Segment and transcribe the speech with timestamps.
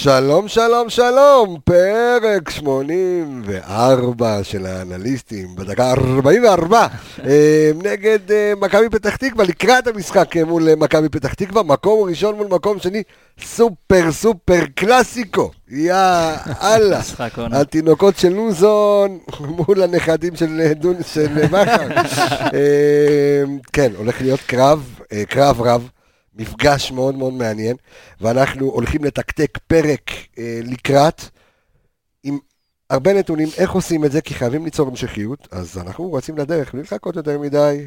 [0.00, 6.86] שלום, שלום, שלום, פרק 84 של האנליסטים, בדקה 44,
[7.24, 12.36] אה, נגד אה, מכבי פתח תקווה, לקראת המשחק אה, מול מכבי פתח תקווה, מקום ראשון
[12.36, 13.02] מול מקום שני,
[13.44, 15.94] סופר סופר קלאסיקו, יא
[16.62, 17.00] אללה,
[17.52, 21.88] התינוקות של לוזון מול הנכדים של דון, של בכר,
[23.72, 25.88] כן, הולך להיות קרב, קרב רב.
[26.38, 27.76] מפגש מאוד מאוד מעניין,
[28.20, 31.22] ואנחנו הולכים לתקתק פרק אה, לקראת,
[32.24, 32.38] עם
[32.90, 36.82] הרבה נתונים איך עושים את זה, כי חייבים ליצור המשכיות, אז אנחנו רצים לדרך, בלי
[36.82, 37.86] לחכות יותר מדי.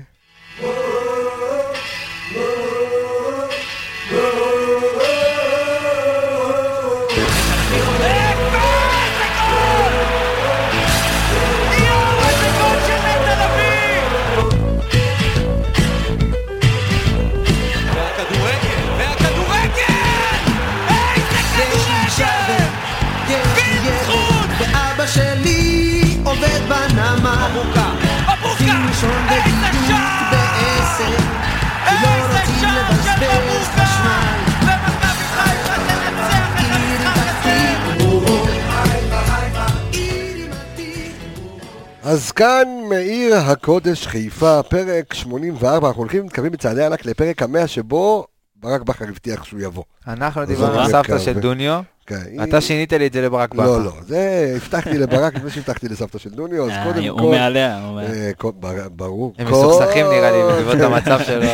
[42.11, 48.25] אז כאן מעיר הקודש חיפה, פרק 84, אנחנו הולכים מתקרבים בצעדי ענק לפרק המאה שבו
[48.55, 49.83] ברק בכר הבטיח שהוא יבוא.
[50.07, 51.81] אנחנו דיברנו על סבתא של דוניו,
[52.11, 53.77] כן, אתה שינית לי את זה לברק בכר.
[53.77, 57.21] לא, לא, זה הבטחתי לברק לפני שהבטחתי לסבתא של דוניו, אז אה, קודם כל...
[57.21, 58.89] הוא מעליה, הוא מעליה.
[58.89, 59.33] ברור.
[59.37, 61.45] הם מסוכסכים נראה לי בעקבות המצב שלו.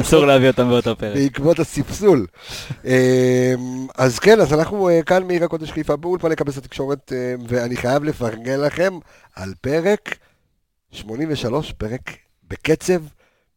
[0.00, 1.16] אסור להביא אותם באותו פרק.
[1.16, 2.26] בעקבות הספסול.
[2.84, 2.90] אמ,
[3.98, 8.04] אז כן, אז אנחנו אה, כאן מעיר הקודש חיפה באולפן לקבץ התקשורת, אה, ואני חייב
[8.04, 8.98] לפרגן לכם
[9.36, 10.16] על פרק
[10.90, 12.10] 83, פרק
[12.48, 13.00] בקצב,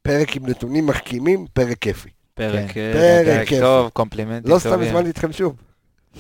[0.02, 2.10] פרק עם נתונים מחכימים, פרק כיפי.
[2.34, 4.54] פרק, פרק טוב, קומפלימנטים טובים.
[4.54, 5.56] לא סתם הזמנתי אתכם שוב.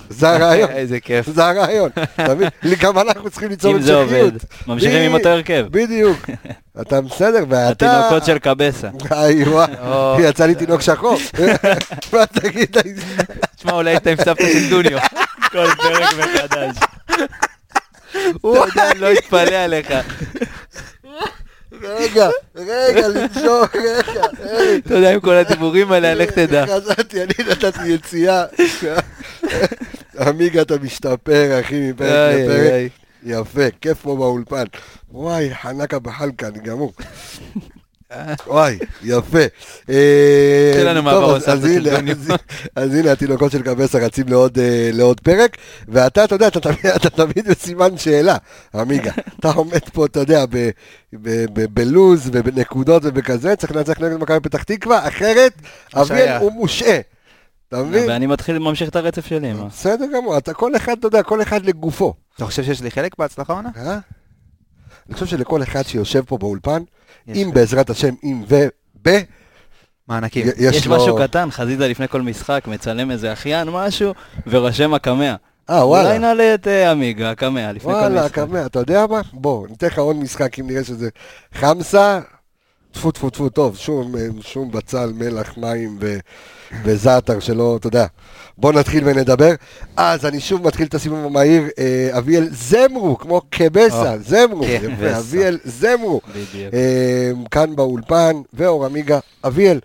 [0.09, 0.69] זה הרעיון.
[0.79, 1.29] איזה כיף.
[1.29, 1.89] זה הרעיון.
[2.15, 2.49] אתה מבין?
[2.81, 3.99] גם אנחנו צריכים ליצור המשכיות.
[3.99, 4.31] אם זה עובד,
[4.67, 5.65] ממשיכים עם אותו הרכב.
[5.71, 6.17] בדיוק.
[6.81, 7.97] אתה בסדר, ואתה...
[7.97, 8.89] התינוקות של קבסה.
[9.11, 9.65] איווה,
[10.19, 11.17] יצא לי תינוק שחור.
[12.13, 12.77] מה תגיד?
[13.55, 14.99] תשמע, אולי היית עם סבתא של דוניו.
[15.51, 16.75] כל פרק מחדש.
[18.11, 19.93] אתה יודע, לא יתפלא עליך.
[21.87, 24.25] רגע, רגע, לנשום, רגע.
[24.77, 26.65] אתה יודע, עם כל הדיבורים האלה, לך תדע.
[26.65, 28.45] חזרתי, אני נתתי יציאה.
[30.19, 32.91] עמיגה, אתה משתפר, אחי, מפרק לפרק.
[33.23, 34.65] יפה, כיף פה באולפן.
[35.11, 36.93] וואי, חנקה בחלקה, אני גמור.
[38.47, 39.39] וואי, יפה.
[39.89, 41.37] אה, תן לנו מעבר
[42.75, 45.57] אז הנה התינוקות של קבסה רצים אה, לעוד פרק,
[45.87, 48.37] ואתה, אתה יודע, אתה תמיד בסימן שאלה,
[48.75, 49.11] עמיגה.
[49.39, 50.45] אתה עומד פה, אתה יודע,
[51.73, 55.53] בלוז ובנקודות ובכזה, צריך לנצח נגד מכבי פתח תקווה, אחרת
[55.95, 56.99] אביאל הוא מושעה.
[57.67, 58.09] אתה מבין?
[58.09, 59.53] ואני מתחיל, ממשיך את הרצף שלי.
[59.53, 62.13] בסדר גמור, אתה כל אחד, אתה יודע, כל אחד לגופו.
[62.35, 63.69] אתה חושב שיש לי חלק בהצלחה עונה?
[65.05, 65.09] אה?
[65.09, 66.83] אני חושב שלכל אחד שיושב פה באולפן,
[67.27, 69.09] אם בעזרת השם, אם וב...
[70.07, 70.47] מענקים.
[70.47, 70.95] יש, יש לו...
[70.95, 74.13] משהו קטן, חזיזה לפני כל משחק, מצלם איזה אחיין, משהו,
[74.47, 75.35] ורושם הקמע.
[75.69, 76.07] אה, וואלה.
[76.07, 78.11] אולי נעלה את uh, עמיגה, הקמע, לפני כל משחק.
[78.11, 79.21] וואלה, הקמע, אתה יודע מה?
[79.33, 81.09] בוא, ניתן לך עוד משחק, אם נראה שזה
[81.53, 82.19] חמסה,
[82.95, 86.17] טפו טפו טפו, טוב, שום, שום בצל, מלח, מים ו,
[86.83, 88.05] וזעתר שלא, אתה יודע.
[88.57, 89.51] בוא נתחיל ונדבר.
[89.97, 95.59] אז אני שוב מתחיל את הסיבוב המהיר, אה, אביאל זמרו, כמו קבסה, זמרו, יפה, אביאל
[95.63, 96.21] זמרו.
[96.73, 99.79] אה, כאן באולפן, ואור עמיגה, אביאל,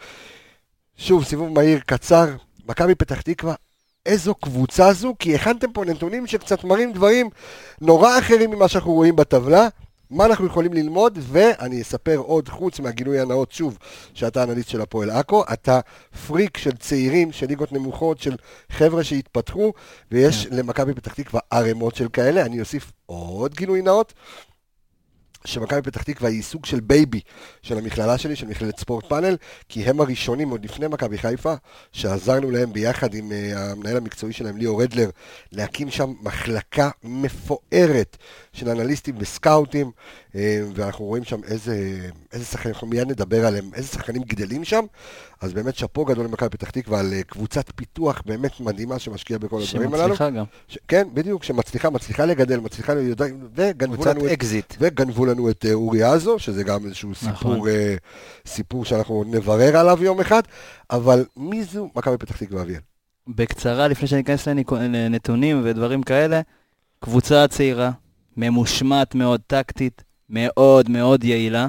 [0.96, 2.26] שוב, סיבוב מהיר קצר,
[2.68, 3.54] מכבי פתח תקווה,
[4.06, 7.30] איזו קבוצה זו, כי הכנתם פה נתונים שקצת מראים דברים
[7.80, 9.68] נורא אחרים ממה שאנחנו רואים בטבלה.
[10.10, 13.78] מה אנחנו יכולים ללמוד, ואני אספר עוד, חוץ מהגילוי הנאות, שוב,
[14.14, 15.80] שאתה אנליסט של הפועל עכו, אתה
[16.26, 18.36] פריק של צעירים, של ליגות נמוכות, של
[18.70, 19.72] חבר'ה שהתפתחו,
[20.12, 20.56] ויש כן.
[20.56, 22.46] למכבי פתח תקווה ערימות של כאלה.
[22.46, 24.12] אני אוסיף עוד גילוי נאות.
[25.44, 27.20] שמכבי פתח תקווה היא סוג של baby
[27.62, 29.36] של המכללה שלי, של מכללת ספורט פאנל,
[29.68, 31.54] כי הם הראשונים, עוד לפני מכבי חיפה,
[31.92, 35.10] שעזרנו להם ביחד עם אה, המנהל המקצועי שלהם, ליאור רדלר,
[35.52, 38.16] להקים שם מחלקה מפוארת
[38.52, 39.90] של אנליסטים וסקאוטים,
[40.32, 40.36] אה,
[40.74, 41.98] ואנחנו רואים שם איזה,
[42.32, 44.84] איזה שחקנים, אנחנו מיד נדבר עליהם, איזה שחקנים גדלים שם,
[45.40, 49.60] אז באמת שאפו גדול למכבי פתח תקווה על אה, קבוצת פיתוח באמת מדהימה שמשקיעה בכל
[49.62, 50.02] הדברים הללו.
[50.16, 50.44] שמצליחה גם.
[50.68, 53.20] ש- כן, בדיוק, שמצליחה, מצליחה לגדל, מצליחה להיות,
[53.54, 54.74] וגנבו לנו, אקזיט.
[54.80, 57.54] וגנבו לנו את אורי עזו, שזה גם איזשהו נכון.
[57.54, 57.70] סיפור, אה,
[58.46, 60.42] סיפור שאנחנו נברר עליו יום אחד,
[60.90, 62.80] אבל מי זו מכבי פתח תקווה אביאל?
[63.28, 66.40] בקצרה, לפני שאני אכנס לנתונים ודברים כאלה,
[67.00, 67.90] קבוצה צעירה,
[68.36, 71.68] ממושמעת מאוד טקטית, מאוד מאוד יעילה.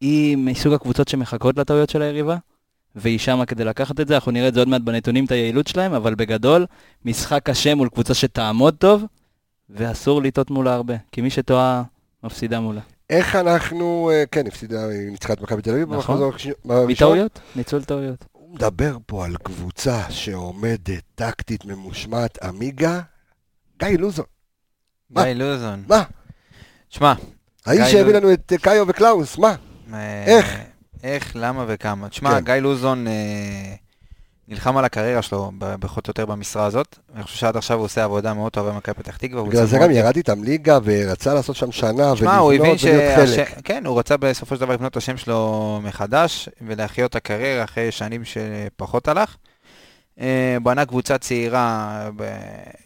[0.00, 2.36] היא מסוג הקבוצות שמחכות לטעויות של היריבה,
[2.96, 5.66] והיא שמה כדי לקחת את זה, אנחנו נראה את זה עוד מעט בנתונים, את היעילות
[5.66, 6.66] שלהם, אבל בגדול,
[7.04, 9.04] משחק קשה מול קבוצה שתעמוד טוב,
[9.70, 11.82] ואסור לטעות מולה הרבה, כי מי שטועה,
[12.24, 12.80] מפסידה מולה.
[13.10, 15.94] איך אנחנו, אה, כן, הפסידה, ניצחה את מכבי תל אביב.
[15.94, 16.30] נכון,
[16.64, 18.24] מטעויות, ניצול טעויות.
[18.32, 23.00] הוא מדבר פה על קבוצה שעומדת, טקטית, ממושמעת, עמיגה,
[23.78, 24.24] גיא לוזון.
[25.12, 25.82] גיא לוזון.
[25.88, 26.02] מה?
[26.88, 27.12] שמע.
[27.66, 29.54] האיש שהביא לנו את קאיו וקלאוס, מה?
[29.94, 30.58] אה, איך?
[31.04, 32.08] איך, למה וכמה.
[32.08, 32.44] תשמע, כן.
[32.44, 33.74] גיא לוזון אה,
[34.48, 36.98] נלחם על הקריירה שלו, פחות או יותר במשרה הזאת.
[37.14, 39.42] אני חושב שעד עכשיו הוא עושה עבודה מאוד טובה במכבי פתח תקווה.
[39.42, 42.80] בגלל זה גם ירד איתם ליגה ורצה לעשות שם שנה ולבנות ולהיות
[43.16, 43.48] חלק.
[43.64, 47.92] כן, הוא רצה בסופו של דבר לבנות את השם שלו מחדש ולהחיות את הקריירה אחרי
[47.92, 49.36] שנים שפחות הלך.
[50.20, 52.10] אה, בנה קבוצה צעירה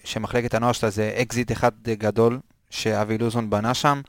[0.04, 2.38] שמחלקת הנוער שלה זה אקזיט אחד גדול
[2.70, 4.00] שאבי לוזון בנה שם.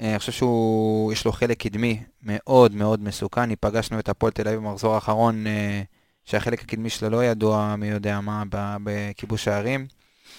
[0.00, 3.54] אה, אני חושב שהוא, יש לו חלק קדמי מאוד מאוד מסוכן.
[3.60, 5.82] פגשנו את הפועל תל אביב במחזור האחרון, אה,
[6.24, 8.42] שהחלק הקדמי שלו לא ידוע מי יודע מה
[8.82, 9.86] בכיבוש הערים.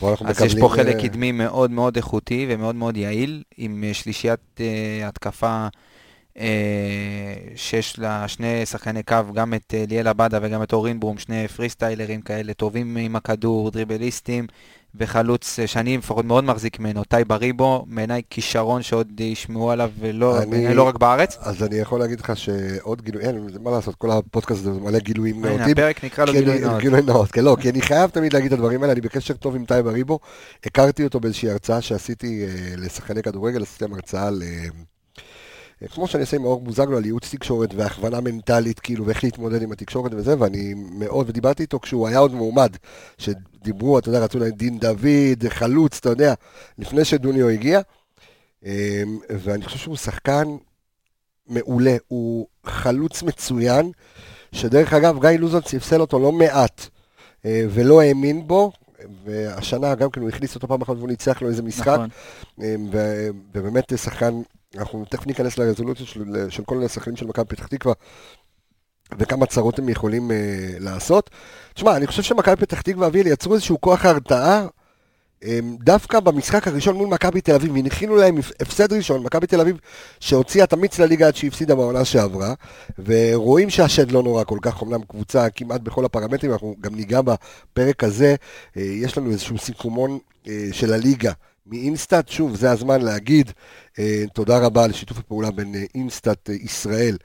[0.01, 4.59] אז יש פה חלק קדמי מאוד מאוד איכותי ומאוד מאוד יעיל, עם שלישיית
[5.03, 5.67] התקפה
[6.37, 11.17] אה, שיש לה שני שחקני קו, גם את אה, ליאל עבדה וגם את אורין ברום,
[11.17, 14.47] שני פרי סטיילרים כאלה, טובים עם הכדור, דריבליסטים,
[14.95, 20.41] וחלוץ אה, שאני לפחות מאוד מחזיק ממנו, טי בריבו, בעיניי כישרון שעוד ישמעו עליו, ולא
[20.41, 21.37] אני, לא רק בארץ.
[21.39, 25.45] אז אני יכול להגיד לך שעוד גילוי, אין, מה לעשות, כל הפודקאסט הזה מלא גילויים
[25.45, 25.71] נאותים.
[25.71, 26.81] הפרק נקרא לו גילוי נאות.
[26.81, 29.55] גילוי נאות, כן, לא, כי אני חייב תמיד להגיד את הדברים האלה, אני בקשר טוב
[29.55, 30.19] עם טי בריבו,
[30.65, 32.45] הכרתי אותו באיזושהי הרצאה שעשיתי
[32.77, 34.43] לשחקני כדורגל, עשיתי להם הרצאה ל...
[35.87, 39.71] כמו שאני עושה עם מאור בוזגלו על ייעוץ תקשורת והכוונה מנטלית, כאילו, ואיך להתמודד עם
[39.71, 42.75] התקשורת וזה, ואני מאוד, ודיברתי איתו כשהוא היה עוד מועמד,
[43.17, 46.33] שדיברו, אתה יודע, רצו להם דין דוד, חלוץ, אתה יודע,
[46.77, 47.81] לפני שדוניו הגיע,
[48.65, 48.69] אמ,
[49.29, 50.47] ואני חושב שהוא שחקן
[51.47, 53.91] מעולה, הוא חלוץ מצוין,
[54.51, 56.87] שדרך אגב, גיא לוזון ספסל אותו לא מעט,
[57.45, 58.71] אה, ולא האמין בו,
[59.25, 62.09] והשנה גם כן הוא הכניס אותו פעם אחת והוא ניצח לו איזה משחק, נכון.
[62.61, 62.89] אמ,
[63.53, 64.41] ובאמת שחקן
[64.77, 67.93] אנחנו תכף ניכנס לרזולוציה של, של כל השחקנים של מכבי פתח תקווה
[69.17, 70.33] וכמה צרות הם יכולים uh,
[70.79, 71.29] לעשות.
[71.73, 74.67] תשמע, אני חושב שמכבי פתח תקווה אביאל יצרו איזשהו כוח הרתעה
[75.43, 75.47] um,
[75.79, 79.77] דווקא במשחק הראשון מול מכבי תל אביב, והנחילו להם הפסד ראשון, מכבי תל אביב
[80.19, 82.53] שהוציאה את המיץ לליגה עד שהפסידה בעונה שעברה,
[83.05, 88.03] ורואים שהשד לא נורא כל כך, אמנם קבוצה כמעט בכל הפרמטרים, אנחנו גם ניגע בפרק
[88.03, 88.35] הזה,
[88.75, 91.31] uh, יש לנו איזשהו סיכומון uh, של הליגה.
[91.71, 93.51] מאינסטאט, שוב, זה הזמן להגיד
[93.99, 97.17] אה, תודה רבה על שיתוף הפעולה בין אה, אינסטאט אה, ישראל,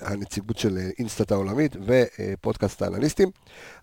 [0.00, 3.30] הנציגות של אינסטאט העולמית ופודקאסט האנליסטים.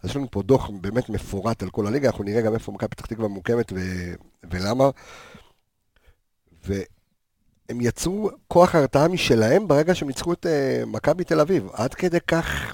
[0.04, 2.88] אז יש לנו פה דוח באמת מפורט על כל הליגה, אנחנו נראה גם איפה מכבי
[2.90, 4.14] פתח תקווה מוקמת ו-
[4.52, 4.90] ולמה.
[6.66, 10.46] והם יצרו כוח הרתעה משלהם ברגע שהם ניצחו את
[10.88, 11.68] מכבי תל אביב.
[11.74, 12.74] עד כדי כך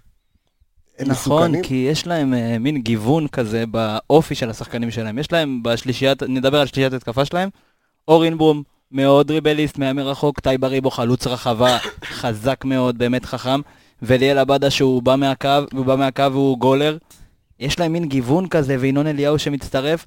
[1.00, 1.64] נכון, מסוכנים.
[1.64, 5.20] כי יש להם uh, מין גיוון כזה באופי של השחקנים שלהם.
[5.20, 7.50] יש להם בשלישיית, נדבר על שלישיית התקפה שלהם,
[8.08, 11.78] אורין ברום, מאוד דריבליסט, מהמר רחוק, טאי בריבו, חלוץ רחבה,
[12.20, 13.62] חזק מאוד, באמת חכם,
[14.02, 16.98] וליאל עבדה שהוא בא מהקו, הוא בא מהקו והוא גולר.
[17.60, 20.06] יש להם מין גיוון כזה, וינון אליהו שמצטרף,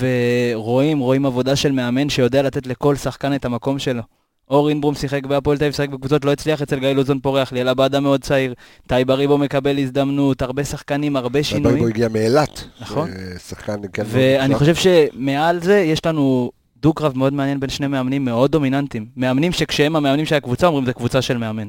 [0.00, 4.02] ורואים, רואים עבודה של מאמן שיודע לתת לכל שחקן את המקום שלו.
[4.50, 7.68] אור אינברום שיחק בהפועל תל אביב, שיחק בקבוצות, לא הצליח אצל גיא לוזון פורח, ליאל
[7.68, 8.54] עבדה מאוד צעיר,
[8.86, 11.76] טאי בריבו מקבל הזדמנות, הרבה שחקנים, הרבה שינויים.
[11.76, 12.64] טאי בריבו הגיע מאילת.
[12.80, 13.10] נכון.
[13.48, 14.02] שחקן, כן.
[14.06, 16.50] ואני חושב שמעל זה יש לנו
[16.82, 19.06] דו-קרב מאוד מעניין בין שני מאמנים מאוד דומיננטיים.
[19.16, 21.68] מאמנים שכשהם המאמנים של הקבוצה אומרים זה קבוצה של מאמן.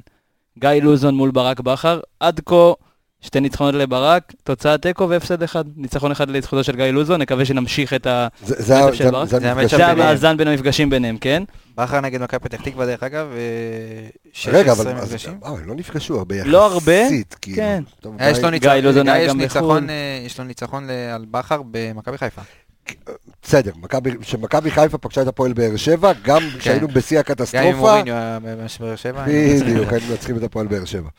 [0.59, 2.71] גיא לוזון מול ברק בכר, עד כה
[3.21, 5.63] שתי ניצחונות לברק, תוצאה תיקו והפסד אחד.
[5.75, 8.27] ניצחון אחד לזכותו של גיא לוזון, נקווה שנמשיך את ה...
[9.69, 11.43] זה המאזן בין המפגשים ביניהם, כן?
[11.79, 13.27] בכר נגד מכבי פתח תקווה, דרך אגב,
[14.33, 15.39] 16 מפגשים.
[15.45, 16.51] אה, הם לא נפגשו הרבה יחסית.
[16.51, 17.09] לא הרבה.
[17.41, 17.83] כן.
[20.25, 22.41] יש לו ניצחון על בכר במכבי חיפה.
[23.43, 23.71] בסדר,
[24.21, 26.59] כשמכבי חיפה פגשה את הפועל באר שבע, גם כן.
[26.59, 27.61] כשהיינו בשיא הקטסטרופה...
[27.61, 28.41] גם עם מוריניו
[28.79, 29.25] באר שבע.
[29.27, 31.09] בדיוק, היינו מנצחים את הפועל באר שבע.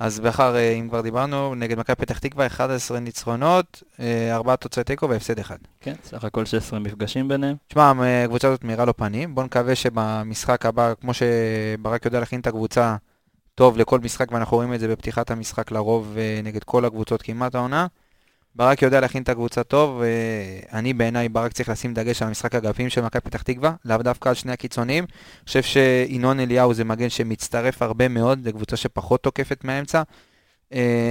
[0.00, 3.82] אז בכר, אה, אם כבר דיברנו, נגד מכבי פתח תקווה, 11 ניצחונות,
[4.30, 5.58] 4 אה, תוצאי תיקו והפסד אחד.
[5.80, 7.56] כן, סך הכל 16 מפגשים ביניהם.
[7.68, 7.92] תשמע,
[8.24, 12.96] הקבוצה הזאת מאירה לו פנים, בוא נקווה שבמשחק הבא, כמו שברק יודע להכין את הקבוצה
[13.56, 17.54] טוב לכל משחק, ואנחנו רואים את זה בפתיחת המשחק לרוב אה, נגד כל הקבוצות כמעט
[17.54, 17.86] העונה,
[18.56, 20.02] ברק יודע להכין את הקבוצה טוב,
[20.72, 24.28] ואני בעיניי ברק צריך לשים דגש על המשחק אגפים של מכבי פתח תקווה, לאו דווקא
[24.28, 25.04] על שני הקיצונים.
[25.04, 30.02] אני חושב שינון אליהו זה מגן שמצטרף הרבה מאוד לקבוצה שפחות תוקפת מהאמצע.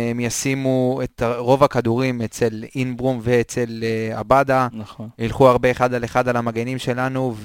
[0.10, 4.68] הם ישימו את רוב הכדורים אצל אינברום ואצל אה, עבדה.
[4.74, 5.10] נכון.
[5.20, 7.36] ילכו הרבה אחד על אחד על המגנים שלנו,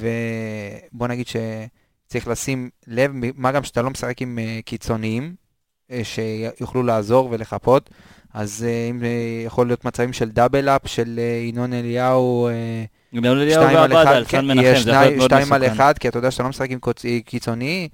[0.92, 5.34] ובוא נגיד שצריך לשים לב, מה גם שאתה לא משחק עם אה, קיצוניים,
[6.02, 7.90] שיוכלו לעזור ולחפות.
[8.34, 9.02] אז אם
[9.46, 12.48] יכול להיות מצבים של דאבל אפ, של ינון אליהו,
[13.12, 15.44] ינון אליהו ועבדה, על סן מנחם, זה יכול להיות מאוד מסוכן.
[15.44, 16.78] שתיים על אחד, כי אתה יודע שאתה לא משחק עם
[17.24, 17.88] קיצוני,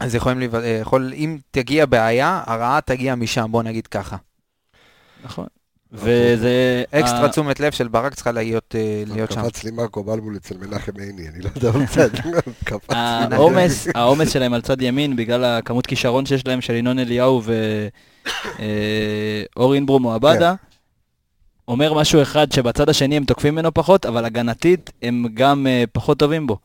[0.00, 4.16] אז יכולים, יכול, אם תגיע בעיה, הרעה תגיע משם, בוא נגיד ככה.
[5.24, 5.46] נכון.
[5.94, 6.84] וזה...
[6.90, 9.42] אקסטרה תשומת לב של ברק צריכה להיות אה, שם.
[9.42, 12.08] קפץ לי מרקו בלבול אצל מנחם עיני, אני לא יודע מה מצד,
[13.32, 17.42] העומס, העומס שלהם על צד ימין, בגלל הכמות כישרון שיש להם של ינון אליהו
[19.56, 20.66] ואור אה, אינברום או עבדה, כן.
[21.68, 26.18] אומר משהו אחד שבצד השני הם תוקפים ממנו פחות, אבל הגנתית הם גם אה, פחות
[26.18, 26.58] טובים בו.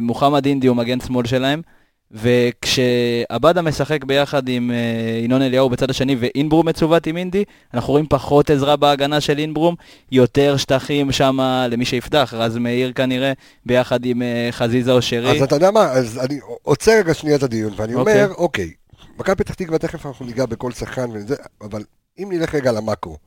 [0.00, 1.62] מוחמד אינדי הוא מגן שמאל שלהם.
[2.10, 8.06] וכשעבדה משחק ביחד עם אה, ינון אליהו בצד השני ואינברום מצוות עם אינדי, אנחנו רואים
[8.08, 9.74] פחות עזרה בהגנה של אינברום,
[10.12, 11.38] יותר שטחים שם
[11.70, 13.32] למי שיפתח, רז מאיר כנראה,
[13.66, 15.36] ביחד עם אה, חזיזה או שרי.
[15.36, 18.24] אז אתה יודע מה, אז אני עוצר רגע שנייה את הדיון, ואני אוקיי.
[18.24, 18.70] אומר, אוקיי,
[19.18, 21.84] מכבי פתח תקווה, תכף אנחנו ניגע בכל שחקן וזה, אבל
[22.18, 23.18] אם נלך רגע למאקרו,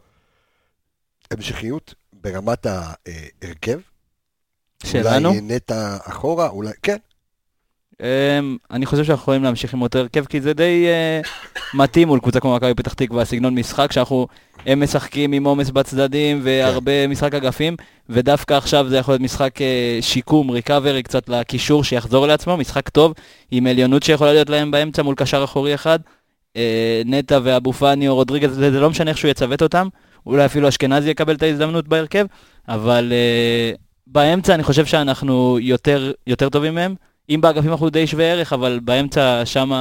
[1.31, 3.79] המשכיות ברמת ההרכב,
[4.85, 5.29] שלנו?
[5.29, 6.97] אולי נטע אחורה, אולי, כן,
[8.71, 11.21] אני חושב שאנחנו יכולים להמשיך עם אותו הרכב, כי זה די אה,
[11.73, 14.27] מתאים מול קבוצה כמו מכבי פתח תקווה, סגנון משחק, שאנחנו,
[14.65, 17.75] הם משחקים עם עומס בצדדים והרבה משחק אגפים,
[18.09, 23.13] ודווקא עכשיו זה יכול להיות משחק אה, שיקום, ריקאברי קצת לקישור, שיחזור לעצמו, משחק טוב,
[23.51, 25.99] עם עליונות שיכולה להיות להם באמצע מול קשר אחורי אחד.
[26.57, 29.87] אה, נטע ואבו פאני או רודריגז, זה, זה לא משנה איך שהוא יצוות אותם,
[30.25, 32.25] אולי אפילו אשכנזי יקבל את ההזדמנות בהרכב,
[32.67, 33.13] אבל
[34.07, 36.95] באמצע אני חושב שאנחנו יותר, יותר טובים מהם.
[37.29, 39.71] אם באגפים אנחנו די שווה ערך, אבל באמצע שם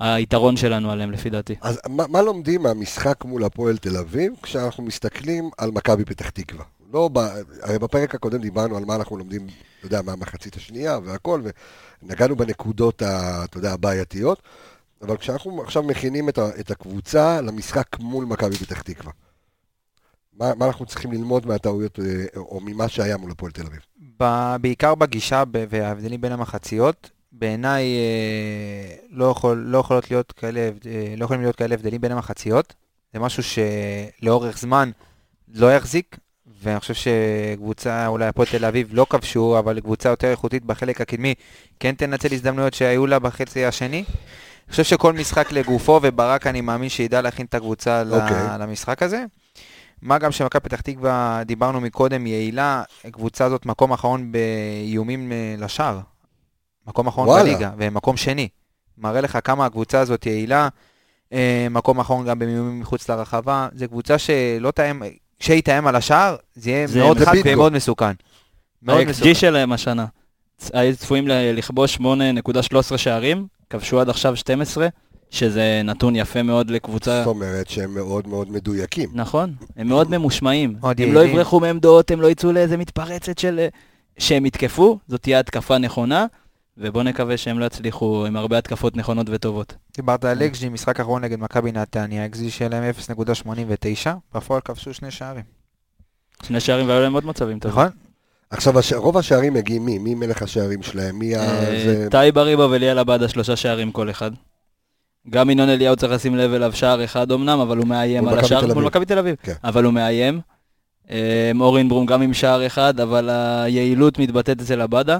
[0.00, 1.54] היתרון שלנו עליהם לפי דעתי.
[1.60, 6.64] אז מה, מה לומדים מהמשחק מול הפועל תל אביב כשאנחנו מסתכלים על מכבי פתח תקווה?
[6.92, 7.18] לא, ב,
[7.62, 9.46] הרי בפרק הקודם דיברנו על מה אנחנו לומדים,
[9.78, 11.42] אתה יודע, מהמחצית השנייה והכל,
[12.02, 14.42] ונגענו בנקודות, ה, אתה יודע, הבעייתיות,
[15.02, 19.12] אבל כשאנחנו עכשיו מכינים את, ה, את הקבוצה למשחק מול מכבי פתח תקווה,
[20.38, 22.04] מה, מה אנחנו צריכים ללמוד מהטעויות, אה,
[22.36, 23.80] או ממה שהיה מול הפועל תל אביב?
[24.60, 31.24] בעיקר בגישה וההבדלים בין המחציות, בעיניי אה, לא, יכול, לא, יכולות להיות כאלה, אה, לא
[31.24, 32.74] יכולים להיות כאלה הבדלים בין המחציות.
[33.12, 34.90] זה משהו שלאורך זמן
[35.54, 36.16] לא יחזיק,
[36.62, 41.34] ואני חושב שקבוצה, אולי הפועל תל אביב לא כבשו, אבל קבוצה יותר איכותית בחלק הקדמי
[41.80, 44.04] כן תנצל הזדמנויות שהיו לה בחצי השני.
[44.66, 48.14] אני חושב שכל משחק לגופו, וברק אני מאמין שידע להכין את הקבוצה okay.
[48.14, 48.58] אוקיי.
[48.58, 49.24] למשחק הזה.
[50.02, 56.00] מה גם שמכבי פתח תקווה, דיברנו מקודם, יעילה, קבוצה הזאת מקום אחרון באיומים אה, לשער.
[56.86, 57.42] מקום אחרון וואלה.
[57.42, 58.48] בליגה, ומקום שני.
[58.98, 60.68] מראה לך כמה הקבוצה הזאת יעילה,
[61.32, 63.68] אה, מקום אחרון גם באיומים מחוץ לרחבה.
[63.74, 65.02] זו קבוצה שלא תאם,
[65.38, 68.12] כשהיא תאם על השער, זה יהיה זה מאוד חד ומאוד מסוכן.
[68.88, 70.06] ה-XG שלהם השנה.
[70.72, 74.88] היו צפויים לכבוש 8.13 שערים, כבשו עד עכשיו 12.
[75.32, 77.18] שזה נתון יפה מאוד לקבוצה.
[77.18, 79.10] זאת אומרת שהם מאוד מאוד מדויקים.
[79.14, 80.76] נכון, הם מאוד ממושמעים.
[80.82, 83.66] הם לא יברחו מעמדות, הם לא יצאו לאיזה מתפרצת של...
[84.18, 86.26] שהם יתקפו, זאת תהיה התקפה נכונה,
[86.78, 89.74] ובואו נקווה שהם לא יצליחו עם הרבה התקפות נכונות וטובות.
[89.96, 92.84] דיברת על אקז'י, משחק אחרון נגד מכבי נתניה, אקז'י שלהם
[94.04, 95.44] 0.89, בפועל כבשו שני שערים.
[96.42, 97.78] שני שערים והיו להם עוד מצבים טובים.
[97.78, 97.88] נכון.
[98.50, 99.98] עכשיו, רוב השערים מגיעים מי?
[99.98, 101.18] מי מלך השערים שלהם?
[101.18, 101.40] מי ה...
[101.40, 104.30] אה, טאי בריבו וליאל עבדה, שלושה שערים כל אחד.
[105.30, 108.74] גם ינון אליהו צריך לשים לב אליו שער אחד אמנם, אבל הוא מאיים על השער,
[108.74, 109.54] מול מכבי תל אביב, כן.
[109.64, 110.40] אבל הוא מאיים.
[111.10, 113.30] אמ, אור אינברום גם עם שער אחד, אבל
[113.64, 115.18] היעילות מתבטאת אצל עבדה.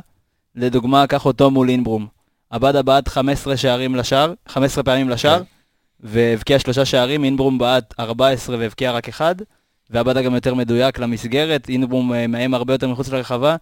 [0.55, 2.07] לדוגמה, קח אותו מול אינברום.
[2.51, 5.45] עבדה בעט 15 שערים לשער, 15 פעמים לשער, כן.
[6.01, 9.35] והבקיע שלושה שערים, אינברום בעט 14 והבקיע רק אחד,
[9.91, 13.57] ועבדה גם יותר מדויק למסגרת, אינברום אה, מאיים הרבה יותר מחוץ לרחבה,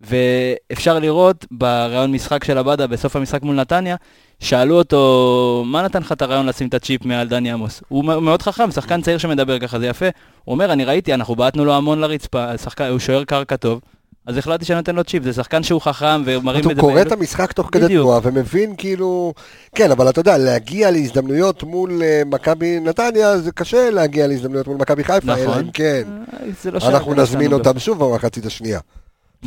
[0.00, 3.96] ואפשר לראות ברעיון משחק של עבדה בסוף המשחק מול נתניה,
[4.40, 7.82] שאלו אותו, מה נתן לך את הרעיון לשים את הצ'יפ מעל דני עמוס?
[7.88, 10.06] הוא מאוד חכם, שחקן צעיר שמדבר ככה, זה יפה.
[10.44, 13.80] הוא אומר, אני ראיתי, אנחנו בעטנו לו המון לרצפה, שחקן, הוא שוער קרקע טוב,
[14.26, 16.82] אז החלטתי שאני נותן לו צ'יפ, זה שחקן שהוא חכם ומרים את זה.
[16.82, 19.34] הוא קורא את המשחק תוך כדי תנועה ומבין כאילו,
[19.74, 24.76] כן, אבל אתה יודע, להגיע להזדמנויות מול uh, מכבי נתניה, זה קשה להגיע להזדמנויות מול
[24.76, 25.42] מכבי חיפה, נכון.
[25.42, 28.80] אלא אם כן, אה, לא אנחנו נזמין אותם שוב במחצית השנייה.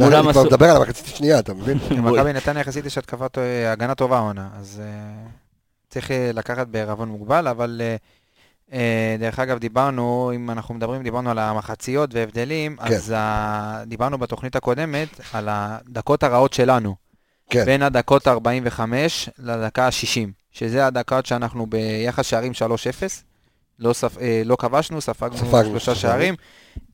[0.01, 1.77] אני כבר מדבר על המחצית השנייה, אתה מבין?
[1.97, 5.29] למכבי נתניה יחסית יש התקפת אה, הגנה טובה עונה, אז אה,
[5.89, 7.81] צריך אה, לקחת בערבון מוגבל, אבל
[9.19, 12.93] דרך אגב, דיברנו, אם אנחנו מדברים, דיברנו על המחציות והבדלים, כן.
[12.93, 13.13] אז
[13.85, 16.95] דיברנו בתוכנית הקודמת על הדקות הרעות שלנו.
[17.49, 17.65] כן.
[17.65, 22.55] בין הדקות 45 לדקה ה-60, שזה הדקות שאנחנו ביחס שערים 3-0,
[23.79, 24.17] לא, ספ...
[24.45, 26.35] לא כבשנו, ספגנו שלושה שערים.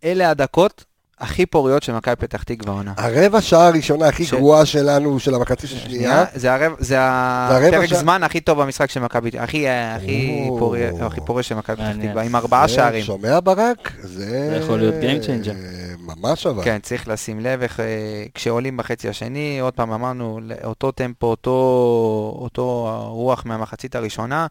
[0.03, 0.83] אלה הדקות
[1.19, 2.93] הכי פוריות של מכבי פתח תקווה עונה.
[2.97, 4.33] הרבע שעה הראשונה הכי ש...
[4.33, 6.25] גרועה שלנו, של המחצית השנייה.
[6.35, 7.93] זה, הרבע, זה הפרק ש...
[7.93, 12.23] זמן הכי טוב במשחק של מכבי, הכי, הכי, פוריה, הכי פוריה של מכבי פתח תקווה,
[12.23, 13.03] עם ארבעה שערים.
[13.03, 13.93] שומע ברק?
[14.01, 14.49] זה...
[14.49, 15.53] זה יכול להיות Game Changer.
[15.99, 16.63] ממש אבל.
[16.63, 17.85] כן, צריך לשים לב איך אה,
[18.33, 24.47] כשעולים בחצי השני, עוד פעם אמרנו, אותו טמפו, אותו, אותו רוח מהמחצית הראשונה,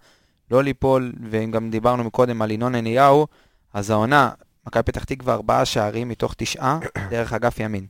[0.50, 3.26] לא ליפול, ואם גם דיברנו מקודם על ינון אליהו,
[3.74, 4.30] אז העונה,
[4.66, 6.78] מכבי פתח תקווה ארבעה שערים מתוך תשעה,
[7.10, 7.86] דרך אגף ימין.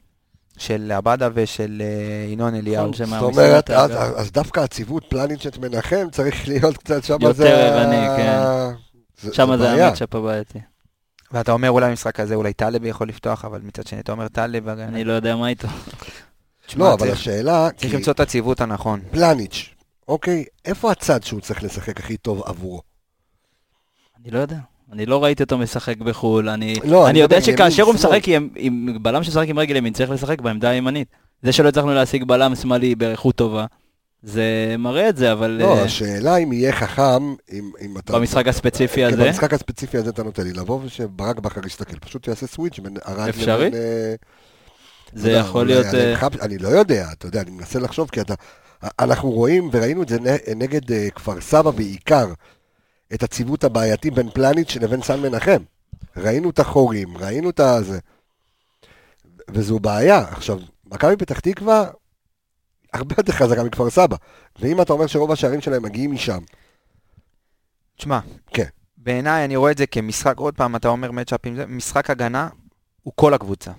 [0.58, 2.94] של עבדה ושל אה, ינון אליהו.
[2.94, 7.26] זאת אומרת, אז, אז דווקא הציוות פלניצ'ט מנחם צריך להיות קצת שם זה...
[7.28, 9.32] יותר ערני, כן.
[9.32, 10.58] שם זה המצ'אפ הבעייתי.
[11.32, 14.68] ואתה אומר אולי במשחק הזה אולי טלב יכול לפתוח, אבל מצד שני אתה אומר טלב...
[14.68, 15.68] אני לא יודע מה איתו.
[16.76, 17.68] לא, אבל השאלה...
[17.76, 19.00] צריך למצוא את הציוות הנכון.
[19.10, 19.74] פלניץ',
[20.08, 22.82] אוקיי, איפה הצד שהוא צריך לשחק הכי טוב עבורו?
[24.20, 24.58] אני לא יודע.
[24.92, 28.98] אני לא ראיתי אותו משחק בחו"ל, אני, לא, אני יודע שכאשר הוא משחק עם, עם
[29.02, 31.08] בלם שמשחק עם רגל ימין, צריך לשחק בעמדה הימנית.
[31.42, 33.66] זה שלא הצלחנו להשיג בלם שמאלי באיכות טובה,
[34.22, 35.50] זה מראה את זה, אבל...
[35.50, 38.12] לא, uh, השאלה אם יהיה חכם, אם, אם אתה...
[38.12, 39.24] במשחק הספציפי כן, הזה?
[39.24, 43.28] במשחק הספציפי הזה אתה נותן לי לבוא ושברק בכר יסתכל, פשוט יעשה סוויץ' בין הרג
[43.28, 43.66] אפשרי?
[43.66, 43.74] לבין...
[43.74, 44.14] אה,
[45.12, 45.86] זה יכול להיות...
[45.86, 46.42] אני, uh...
[46.42, 48.34] אני לא יודע, אתה יודע, אני מנסה לחשוב, כי אתה...
[49.00, 50.18] אנחנו רואים וראינו את זה
[50.56, 52.26] נגד כפר סבא בעיקר,
[53.14, 55.62] את הציוות הבעייתי בין פלניץ' לבין סן מנחם.
[56.16, 57.98] ראינו את החורים, ראינו את הזה.
[59.50, 60.18] וזו בעיה.
[60.18, 61.90] עכשיו, מכבי פתח תקווה
[62.92, 64.16] הרבה יותר חזקה מכפר סבא.
[64.58, 66.38] ואם אתה אומר שרוב השערים שלהם מגיעים משם.
[67.96, 68.68] תשמע, כן.
[68.96, 72.48] בעיניי אני רואה את זה כמשחק, עוד פעם, אתה אומר מצ'אפים, משחק הגנה
[73.02, 73.72] הוא כל הקבוצה.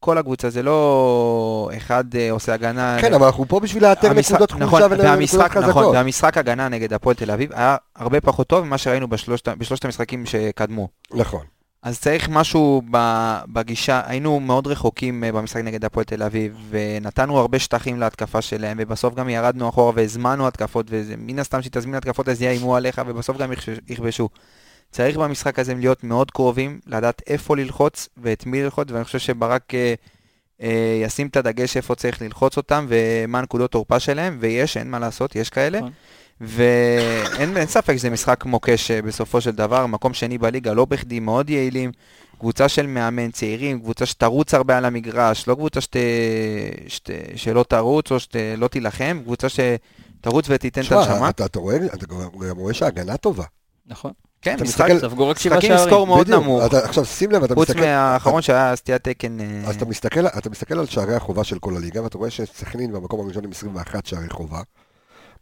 [0.00, 2.96] כל הקבוצה, זה לא אחד uh, עושה הגנה...
[3.00, 5.64] כן, אבל אנחנו פה בשביל לאתר נקודות חולשה נכון, ונקודות חזקות.
[5.64, 9.84] נכון, והמשחק הגנה נגד הפועל תל אביב היה הרבה פחות טוב ממה שראינו בשלושת, בשלושת
[9.84, 10.88] המשחקים שקדמו.
[11.14, 11.44] נכון.
[11.82, 12.82] אז צריך משהו
[13.52, 18.76] בגישה, היינו מאוד רחוקים אה, במשחק נגד הפועל תל אביב, ונתנו הרבה שטחים להתקפה שלהם,
[18.80, 23.52] ובסוף גם ירדנו אחורה והזמנו התקפות, ומן הסתם שתזמין התקפות אז יאיימו עליך, ובסוף גם
[23.88, 24.28] יכבשו.
[24.90, 29.74] צריך במשחק הזה להיות מאוד קרובים, לדעת איפה ללחוץ ואת מי ללחוץ, ואני חושב שברק
[29.74, 29.94] אה,
[30.62, 34.98] אה, ישים את הדגש איפה צריך ללחוץ אותם ומה נקודות תורפה שלהם, ויש, אין מה
[34.98, 35.78] לעשות, יש כאלה.
[35.78, 35.90] נכון.
[36.40, 41.50] ואין ספק שזה משחק מוקש אה, בסופו של דבר, מקום שני בליגה, לא בכדי, מאוד
[41.50, 41.92] יעילים.
[42.38, 45.96] קבוצה של מאמן צעירים, קבוצה שתרוץ הרבה על המגרש, לא קבוצה שת,
[46.88, 51.28] שת, שלא תרוץ או שלא תילחם, קבוצה שתרוץ ותיתן את הנשמה.
[51.28, 52.06] אתה, אתה רואה, אתה
[52.50, 53.44] רואה שההגנה טובה.
[53.86, 54.12] נכון.
[54.42, 55.74] כן, משחק, ספגו רק שבעה שערים.
[55.74, 56.62] משחקים סקור מאוד נמוך.
[56.62, 57.72] עכשיו שים לב, אתה מסתכל...
[57.72, 59.40] חוץ מהאחרון שהיה סטיית תקן...
[59.40, 62.92] אה, אז אתה מסתכל, אתה מסתכל על שערי החובה של כל הליגה, ואתה רואה שסכנין
[62.92, 64.60] במקום הראשון עם 21 שערי חובה.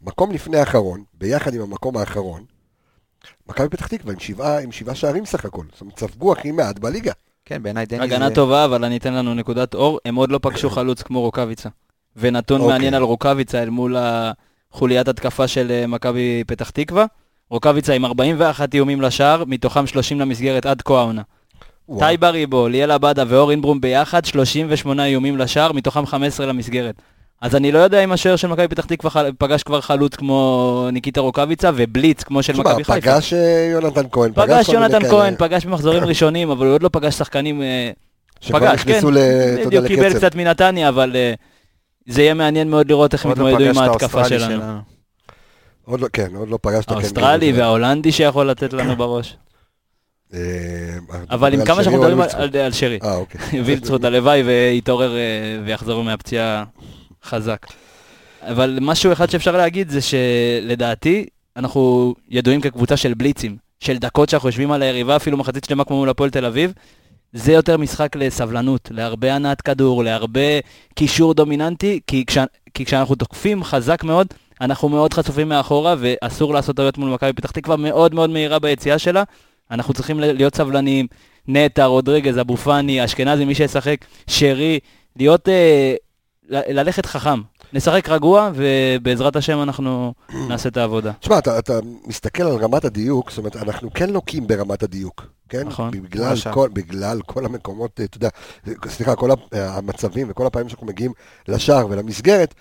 [0.01, 2.43] מקום לפני האחרון, ביחד עם המקום האחרון,
[3.49, 5.63] מכבי פתח תקווה עם שבעה, עם שבעה שערים סך הכל.
[5.71, 7.11] זאת אומרת, ספגו הכי מעט בליגה.
[7.45, 8.03] כן, בעיניי דניס...
[8.03, 9.99] הגנה טובה, אבל אני אתן לנו נקודת אור.
[10.05, 11.69] הם עוד לא פגשו חלוץ כמו רוקאביצה.
[12.15, 12.73] ונתון אוקיי.
[12.73, 17.05] מעניין על רוקאביצה אל מול החוליית התקפה של אה, מכבי פתח תקווה.
[17.49, 21.21] רוקאביצה עם 41 איומים לשער, מתוכם 30 למסגרת עד כה העונה.
[21.99, 26.95] טייבה ריבו, ליאל עבדה ואור אינברום ביחד, 38 איומים לשער, מתוכם 15 למסגרת.
[27.41, 31.21] אז אני לא יודע אם השוער של מכבי פתח תקווה פגש כבר חלוץ כמו ניקיטה
[31.21, 33.01] רוקאביצה ובליץ כמו של מכבי חיפה.
[33.01, 34.31] פגש אה, יונתן כהן.
[34.35, 37.61] פגש יונתן כהן, פגש במחזורים ראשונים, אבל הוא עוד לא פגש שחקנים...
[37.61, 37.91] אה,
[38.51, 39.01] פגש, כן.
[39.65, 41.33] בדיוק קיבל קצת מנתניה, אבל אה,
[42.07, 44.96] זה יהיה מעניין מאוד לראות איך הם לא יתמודדו עם ההתקפה שלנו.
[45.87, 46.91] עוד לא, כן, עוד לא פגשת...
[46.91, 49.37] האוסטרלי וההולנדי שיכול לתת לנו בראש.
[50.33, 50.39] אה,
[51.29, 52.21] אבל עם כמה שאנחנו מדברים
[52.63, 52.99] על שרי.
[53.03, 53.41] אה, אוקיי.
[53.65, 55.21] וילדסחוט הלוואי ויתעורר אה,
[55.65, 56.63] ויחזור מהפציעה
[57.23, 57.65] חזק.
[58.41, 64.49] אבל משהו אחד שאפשר להגיד זה שלדעתי, אנחנו ידועים כקבוצה של בליצים, של דקות שאנחנו
[64.49, 66.73] יושבים על היריבה, אפילו מחצית שלמה כמו מול הפועל תל אביב.
[67.33, 70.59] זה יותר משחק לסבלנות, להרבה הנעת כדור, להרבה
[70.95, 72.37] קישור דומיננטי, כי, כש,
[72.73, 74.27] כי כשאנחנו תוקפים חזק מאוד,
[74.61, 78.99] אנחנו מאוד חשופים מאחורה, ואסור לעשות טעויות מול מכבי פתח תקווה מאוד מאוד מהירה ביציאה
[78.99, 79.23] שלה.
[79.71, 81.07] אנחנו צריכים להיות סבלניים.
[81.47, 84.79] נטע, רודריגז, אבו פאני, אשכנזי, מי שישחק, שרי,
[85.15, 85.95] להיות, אה,
[86.49, 87.41] ללכת חכם.
[87.73, 90.13] נשחק רגוע, ובעזרת השם אנחנו
[90.49, 91.11] נעשה את העבודה.
[91.19, 95.67] תשמע, אתה, אתה מסתכל על רמת הדיוק, זאת אומרת, אנחנו כן לוקים ברמת הדיוק, כן?
[95.67, 95.91] נכון.
[95.91, 98.29] בגלל כל, בגלל כל המקומות, אתה יודע,
[98.87, 101.11] סליחה, כל המצבים וכל הפעמים שאנחנו מגיעים
[101.47, 102.53] לשער ולמסגרת,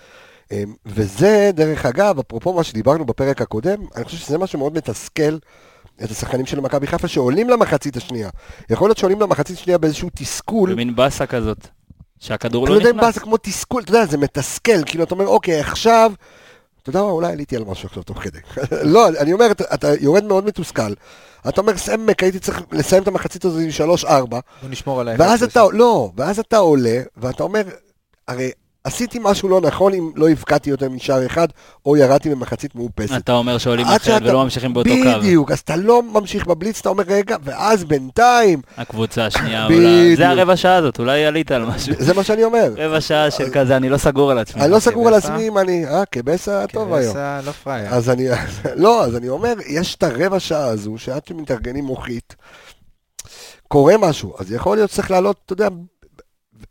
[0.86, 5.38] וזה, דרך אגב, אפרופו מה שדיברנו בפרק הקודם, אני חושב שזה משהו מאוד מתסכל
[6.04, 8.30] את השחקנים של מכבי חיפה שעולים למחצית השנייה.
[8.70, 10.72] יכול להיות שעולים למחצית השנייה באיזשהו תסכול.
[10.72, 11.66] במין באסה כזאת,
[12.18, 12.76] שהכדור לא נכנס.
[12.76, 15.60] אני לא יודע אם באסה כמו תסכול, אתה יודע, זה מתסכל, כאילו אתה אומר, אוקיי,
[15.60, 16.12] עכשיו,
[16.82, 18.38] אתה יודע מה, אולי עליתי על משהו עכשיו תוך כדי.
[18.94, 20.92] לא, אני אומר, אתה יורד מאוד מתוסכל.
[21.48, 23.68] אתה אומר, סמק, הייתי צריך לסיים את המחצית הזו עם
[24.04, 24.08] 3-4.
[24.26, 25.16] בוא נשמור עליי.
[25.18, 27.62] ואז אתה, לא, ואז אתה עולה, ואתה אומר,
[28.28, 28.50] הרי
[28.86, 31.48] עשיתי משהו לא נכון אם לא הבקעתי יותר משער אחד,
[31.86, 33.16] או ירדתי במחצית מאופסת.
[33.16, 35.18] אתה אומר שעולים אחרת ולא ממשיכים באותו קו.
[35.18, 38.62] בדיוק, אז אתה לא ממשיך בבליץ, אתה אומר, רגע, ואז בינתיים...
[38.76, 40.16] הקבוצה השנייה עולה.
[40.16, 41.94] זה הרבע שעה הזאת, אולי עלית על משהו.
[41.98, 42.72] זה מה שאני אומר.
[42.76, 44.62] רבע שעה של כזה, אני לא סגור על עצמי.
[44.62, 45.86] אני לא סגור על עצמי אם אני...
[45.86, 47.14] אה, כבסה טוב היום.
[47.14, 47.94] כבסה לא פראייר.
[47.94, 48.28] אז אני...
[48.84, 52.36] לא, אז אני אומר, יש את הרבע שעה הזו, שעד שמתארגנים מוחית,
[53.68, 55.68] קורה משהו, אז יכול להיות שצריך לעלות, אתה יודע,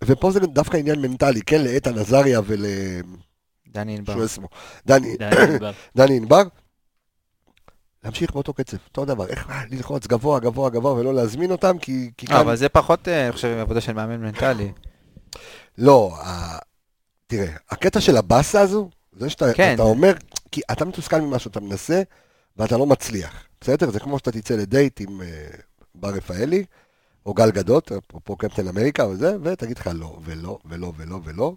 [0.03, 2.65] ופה זה דווקא עניין מנטלי, כן, לאיתן עזריה ול...
[3.67, 4.25] דני ענבר.
[4.85, 5.17] דני
[5.97, 6.43] דני ענבר.
[8.05, 12.25] להמשיך באותו קצב, אותו דבר, איך ללחוץ גבוה, גבוה, גבוה, ולא להזמין אותם, כי, כי
[12.25, 12.39] אה, כאן...
[12.39, 14.71] אבל זה פחות, אה, אני חושב, עבודה של מאמן מנטלי.
[15.77, 16.17] לא,
[17.27, 19.75] תראה, הקטע של הבאסה הזו, זה שאתה כן.
[19.79, 20.13] אומר,
[20.51, 22.01] כי אתה מתוסכל ממה שאתה מנסה,
[22.57, 23.91] ואתה לא מצליח, בסדר?
[23.91, 25.23] זה כמו שאתה תצא לדייט עם uh,
[25.95, 26.65] בר רפאלי,
[27.25, 31.53] או גל גדות, אפרופו קפטן אמריקה וזה, ותגיד לך לא, ולא, ולא, ולא, ולא.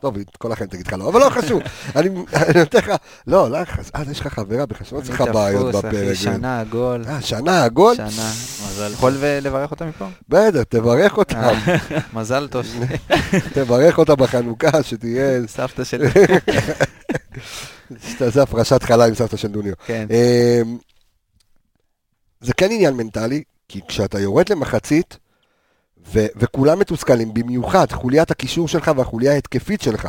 [0.00, 1.62] טוב, כל החיים תגיד לך לא, אבל לא חשוב.
[1.96, 2.08] אני
[2.58, 2.92] נותן לך,
[3.26, 3.58] לא, לא,
[3.94, 6.14] אז יש לך חברה בכלל שלא צריכה בעיות בפרק.
[6.14, 7.04] שנה עגול.
[7.08, 7.94] אה, שנה עגול?
[7.94, 8.32] שנה.
[8.66, 8.92] מזל.
[8.92, 10.06] יכול לברך אותה מפה?
[10.28, 11.50] בטח, תברך אותה.
[11.50, 11.76] אה,
[12.14, 12.66] מזל טוב.
[13.54, 15.46] תברך אותה בחנוכה, שתהיה...
[15.46, 16.08] סבתא שלי.
[18.08, 19.72] שתעשה הפרשת חלה עם סבתא של דוניו.
[19.86, 20.06] כן.
[22.40, 25.18] זה כן עניין מנטלי, כי כשאתה יורד למחצית,
[26.12, 30.08] ו- וכולם מתוסכלים, במיוחד חוליית הקישור שלך והחוליה ההתקפית שלך,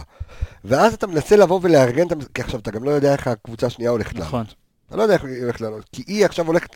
[0.65, 2.25] ואז אתה מנסה לבוא ולארגן את המס...
[2.33, 4.27] כי עכשיו אתה גם לא יודע איך הקבוצה השנייה הולכת לעלות.
[4.27, 4.45] נכון.
[4.87, 6.75] אתה לא יודע איך היא הולכת לעלות, כי היא עכשיו הולכת...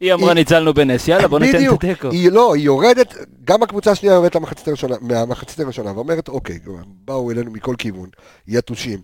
[0.00, 2.10] היא אמרה ניצלנו בנס, יאללה בוא ניתן את התיקו.
[2.10, 3.14] היא לא, היא יורדת,
[3.44, 6.58] גם הקבוצה השנייה יורדת למחצית הראשונה, מהמחצית הראשונה, ואומרת, אוקיי,
[7.04, 8.08] באו אלינו מכל כיוון,
[8.48, 9.00] יתושים.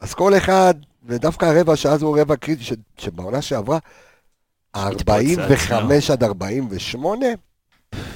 [0.00, 0.74] אז כל אחד,
[1.06, 2.64] ודווקא הרבע שעה זו רבע קריטי,
[2.98, 3.78] שבעונה שעברה,
[4.76, 7.26] 45 עד 48,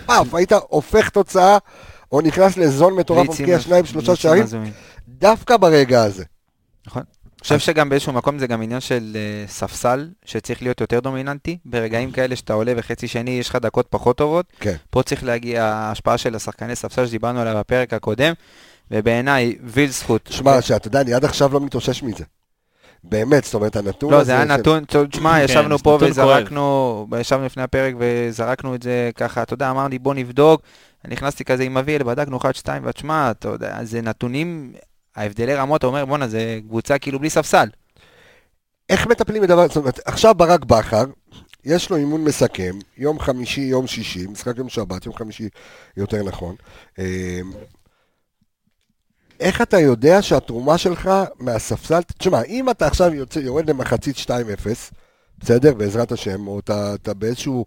[0.07, 1.59] פאף, היית הופך תוצאה,
[2.13, 4.45] או נכנס לזון מטורף, מבקיע שניים, שלושה שערים,
[5.09, 6.25] דווקא ברגע הזה.
[6.87, 7.03] נכון.
[7.39, 11.59] אני חושב שגם באיזשהו מקום זה גם עניין של uh, ספסל, שצריך להיות יותר דומיננטי.
[11.65, 14.47] ברגעים כאלה שאתה עולה וחצי שני, יש לך דקות פחות טובות.
[14.61, 14.75] כן.
[14.91, 18.33] פה צריך להגיע ההשפעה של השחקני ספסל שדיברנו עליה בפרק הקודם,
[18.91, 20.29] ובעיניי, ויל זכות.
[20.33, 22.25] שמע, שאתה יודע, אני עד עכשיו לא מתאושש מזה.
[23.05, 24.33] באמת, זאת אומרת, הנתון לא, הזה...
[24.33, 29.11] לא, זה היה נתון, תשמע, כן, ישבנו פה וזרקנו, ישבנו לפני הפרק וזרקנו את זה
[29.17, 30.63] ככה, אתה יודע, אמרתי בוא נבדוק,
[31.09, 34.73] נכנסתי כזה עם אביאל, בדקנו 1, 2, ותשמע, אתה יודע, זה נתונים,
[35.17, 37.69] ההבדלי רמות, אתה אומר, בואנה, זה קבוצה כאילו בלי ספסל.
[38.91, 41.05] איך מטפלים בדבר, זאת אומרת, עכשיו ברק בכר,
[41.65, 45.49] יש לו אימון מסכם, יום חמישי, יום שישי, משחק יום שבת, יום חמישי
[45.97, 46.55] יותר נכון.
[49.41, 54.31] איך אתה יודע שהתרומה שלך מהספסל, תשמע, אם אתה עכשיו יוצא, יורד למחצית 2-0,
[55.39, 55.75] בסדר?
[55.75, 57.65] בעזרת השם, או אתה, אתה באיזשהו,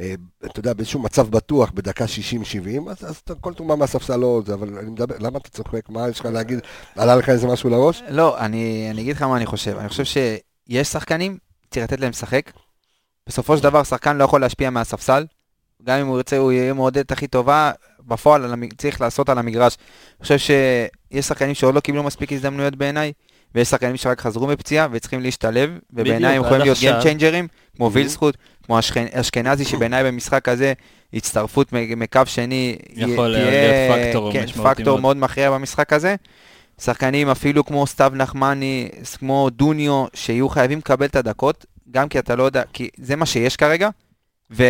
[0.00, 4.54] אה, אתה יודע, באיזשהו מצב בטוח בדקה 60-70, אז, אז כל תרומה מהספסל לא זה,
[4.54, 5.88] אבל אני מדבר, למה אתה צוחק?
[5.88, 6.58] מה יש לך להגיד?
[6.96, 8.02] עלה לך איזה משהו לראש?
[8.08, 9.76] לא, אני, אני אגיד לך מה אני חושב.
[9.78, 11.38] אני חושב שיש שחקנים,
[11.70, 12.50] צריך לתת להם לשחק.
[13.26, 15.26] בסופו של דבר, שחקן לא יכול להשפיע מהספסל.
[15.84, 17.72] גם אם הוא ירצה, הוא יהיה מעודד הכי טובה,
[18.06, 19.76] בפועל צריך לעשות על המגרש.
[20.20, 23.12] אני חושב שיש שחקנים שעוד לא קיבלו מספיק הזדמנויות בעיניי,
[23.54, 28.36] ויש שחקנים שרק חזרו מפציעה וצריכים להשתלב, ובעיניי הם יכולים להיות Game צ'יינג'רים, כמו וילסקוט,
[28.62, 28.78] כמו
[29.12, 30.72] אשכנזי, שבעיניי במשחק הזה,
[31.14, 36.16] הצטרפות מקו שני, יכול להיות פקטור כן, פקטור מאוד מכריע במשחק הזה.
[36.80, 42.36] שחקנים אפילו כמו סתיו נחמני, כמו דוניו, שיהיו חייבים לקבל את הדקות, גם כי אתה
[42.36, 43.88] לא יודע, כי זה מה שיש כרגע,
[44.50, 44.64] ו...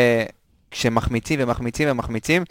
[0.70, 2.44] כשמחמיצים ומחמיצים ומחמיצים,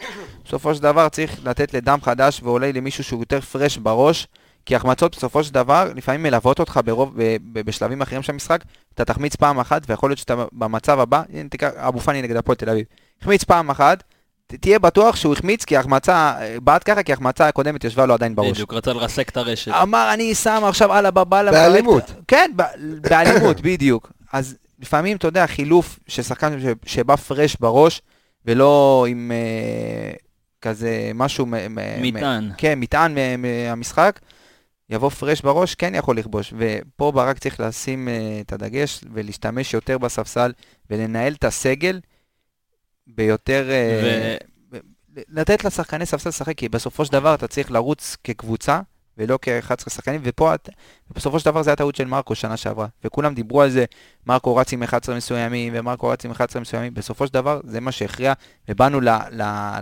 [0.44, 4.26] בסופו של דבר צריך לתת לדם חדש ואולי למישהו שהוא יותר פרש בראש,
[4.66, 8.64] כי החמצות בסופו של דבר לפעמים מלוות אותך ברוב, ב, ב, בשלבים אחרים של המשחק,
[8.94, 12.56] אתה תחמיץ פעם אחת ויכול להיות שאתה במצב הבא, הנה תיקח אבו פאני נגד הפועל
[12.56, 12.84] תל אביב,
[13.20, 14.02] החמיץ פעם אחת,
[14.46, 18.50] תהיה בטוח שהוא החמיץ כי ההחמצה, בעט ככה כי ההחמצה הקודמת ישבה לו עדיין בראש.
[18.50, 19.72] בדיוק, רצה לרסק את הרשת.
[19.72, 21.52] אמר אני שם עכשיו אללה בבאללה.
[21.52, 22.12] באלימות.
[22.28, 22.50] כן,
[23.00, 24.12] באלימות, בדיוק.
[24.32, 28.02] אז לפעמים, אתה יודע, חילוף של שחקן שבא פרש בראש,
[28.44, 30.18] ולא עם uh,
[30.60, 31.46] כזה משהו...
[32.00, 32.50] מטען.
[32.56, 34.20] כן, מטען מהמשחק,
[34.90, 36.54] יבוא פרש בראש, כן יכול לכבוש.
[36.56, 40.52] ופה ברק צריך לשים uh, את הדגש ולהשתמש יותר בספסל
[40.90, 42.00] ולנהל את הסגל
[43.06, 43.68] ביותר...
[43.68, 44.76] Uh, ו...
[45.28, 48.80] לתת לשחקני ספסל לשחק, כי בסופו של דבר אתה צריך לרוץ כקבוצה,
[49.20, 50.52] ולא כ-11 שחקנים, ופה
[51.14, 53.84] בסופו של דבר זה הטעות של מרקו שנה שעברה, וכולם דיברו על זה,
[54.26, 57.92] מרקו רץ עם 11 מסוימים, ומרקו רץ עם 11 מסוימים, בסופו של דבר זה מה
[57.92, 58.32] שהכריע,
[58.68, 59.00] ובאנו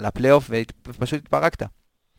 [0.00, 0.50] לפלייאוף
[0.88, 1.62] ופשוט התפרקת.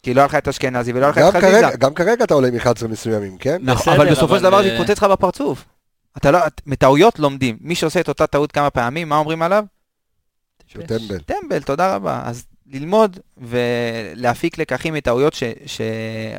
[0.03, 1.77] כי לא היה לך את אשכנזי ולא היה לך את חזיזה.
[1.77, 3.57] גם כרגע אתה עולה עם 11 מסוימים, כן?
[3.61, 5.65] נכון, אבל בסופו של דבר זה יתפוצץ לך בפרצוף.
[6.17, 7.57] אתה לא, מטעויות לומדים.
[7.61, 9.63] מי שעושה את אותה טעות כמה פעמים, מה אומרים עליו?
[10.67, 11.19] שהוא טמבל.
[11.19, 12.21] טמבל, תודה רבה.
[12.25, 15.81] אז ללמוד ולהפיק לקחים מטעויות ש, ש,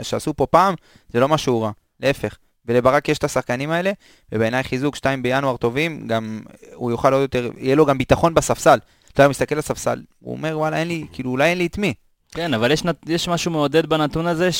[0.02, 0.74] שעשו פה פעם,
[1.08, 2.36] זה לא משהו רע, להפך.
[2.66, 3.92] ולברק יש את השחקנים האלה,
[4.32, 6.40] ובעיניי חיזוק 2 בינואר טובים, גם
[6.74, 8.78] הוא יוכל עוד יותר, יהיה לו גם ביטחון בספסל.
[9.12, 11.94] אתה מסתכל על הספסל, הוא אומר, וואלה, אין לי, כאילו, אולי אין לי את מי.
[12.32, 14.52] כן, אבל יש, יש משהו מעודד בנתון הזה,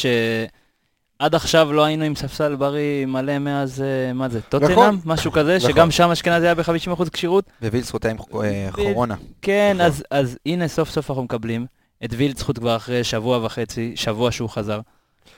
[1.21, 4.73] שעד עכשיו לא היינו עם ספסל בריא מלא מאז, אה, מה זה, טוטנאם?
[4.73, 5.01] נכון.
[5.05, 5.71] משהו כזה, נכון.
[5.71, 7.45] שגם שם אשכנזי היה ב-50% כשירות.
[7.63, 9.15] ווילצחוט היה עם אה, כורונה.
[9.43, 9.87] כן, נכון.
[9.87, 11.67] אז, אז הנה סוף סוף אנחנו מקבלים.
[12.05, 14.81] את וילצחוט כבר אחרי שבוע וחצי, שבוע שהוא חזר.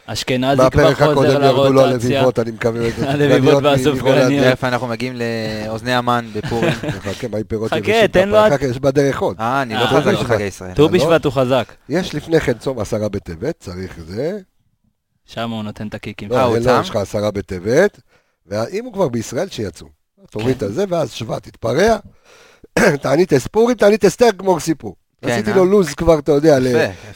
[0.07, 1.38] אשכנזי כבר חוזר לרוטציה.
[1.38, 2.88] בפרק הקודם ירדו לו הלביבות, אני מקווה.
[3.12, 4.45] הלביבות והסופגניות.
[4.45, 5.14] איפה אנחנו מגיעים
[5.66, 6.73] לאוזני המן בפורים.
[7.05, 8.38] חכה, מה עם פירות חכה, תן לו...
[8.71, 9.37] יש בדרך עוד.
[9.40, 10.75] אה, אני לא חזק בחגי ישראל.
[10.75, 11.73] ט"ו בשבט הוא חזק.
[11.88, 14.38] יש לפני כן צום עשרה בטבת, צריך זה.
[15.33, 16.33] שם הוא נותן את הקיקים.
[16.33, 16.79] אה, הוא צם?
[16.83, 18.01] יש לך עשרה בטבת,
[18.47, 19.87] ואם הוא כבר בישראל, שיצאו.
[20.31, 21.97] תוריד את זה, ואז שבט תתפרע.
[23.03, 24.97] תענית אספורים, תענית אסתר, גמור סיפור.
[25.23, 25.57] כן, עשיתי אה?
[25.57, 26.59] לו לוז כבר, אתה יודע,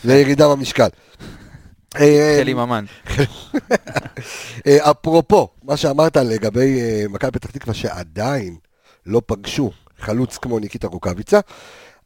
[0.05, 0.89] לירידה במשקל.
[2.39, 2.85] חלי ממן.
[4.67, 8.57] אה, אפרופו, מה שאמרת לגבי אה, מכבי פתח תקווה שעדיין
[9.07, 11.41] לא פגשו חלוץ כמו ניקיטה רוקאביצה,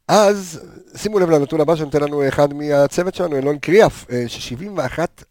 [0.09, 0.61] אז
[0.96, 5.30] שימו לב לנתון הבא שנותן לנו אחד מהצוות שלנו, אלון קריאף, ש-71%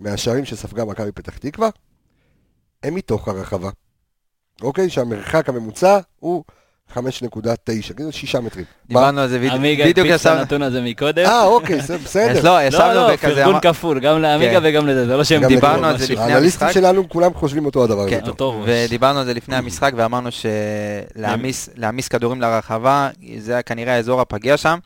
[0.00, 1.68] מהשערים שספגה מכבי פתח תקווה
[2.82, 3.70] הם מתוך הרחבה.
[4.62, 4.90] אוקיי?
[4.90, 6.44] שהמרחק הממוצע הוא
[6.94, 6.98] 5.9,
[7.96, 8.64] כאילו שישה מטרים.
[8.88, 9.54] דיברנו על זה בדיוק.
[9.54, 11.26] עמיגה הקפיץ את הנתון הזה מקודם.
[11.26, 12.42] אה, אוקיי, בסדר.
[12.42, 14.66] לא, ישבנו לא, לא, פרגון כפול, גם לעמיגה כן.
[14.66, 16.34] וגם לזה, זה לא שהם דיברנו על זה לפני המשחק.
[16.34, 18.10] האנליסטים שלנו כולם חושבים אותו הדבר.
[18.10, 18.20] כן,
[18.64, 24.78] ודיברנו על זה לפני המשחק ואמרנו שלהעמיס כדורים לרחבה, זה כנראה האזור הפגיע שם.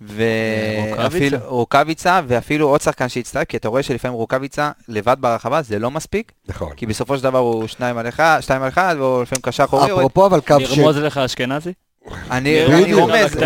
[0.00, 5.90] ואפילו רוקאביצה, ואפילו עוד שחקן שהצטרף, כי אתה רואה שלפעמים רוקאביצה לבד ברחבה זה לא
[5.90, 6.32] מספיק.
[6.48, 6.74] נכון.
[6.74, 9.92] כי בסופו של דבר הוא שניים על אחד, שתיים על אחד, והוא לפעמים קשר אחורי.
[9.92, 10.78] אפרופו אבל קו ש...
[10.78, 11.72] לרמוז לך אשכנזי?
[12.30, 13.36] אני רומז,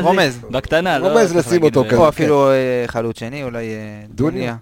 [0.00, 1.08] רומז, בקטנה, לא...
[1.08, 1.96] רומז לשים אותו כזה.
[1.96, 4.56] או אפילו אה, חלוץ שני, אולי אה, דוניה.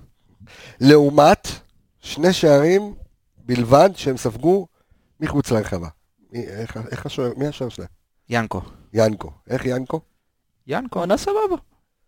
[0.81, 1.49] לעומת
[2.01, 2.95] שני שערים
[3.39, 4.67] בלבד שהם ספגו
[5.21, 5.89] מחוץ לרחבה.
[7.37, 7.89] מי השוער שלהם?
[8.31, 8.61] ינקו.
[8.95, 9.31] ינקו.
[9.51, 10.01] איך ינקו?
[10.67, 11.57] ינקו, עונה סבבה.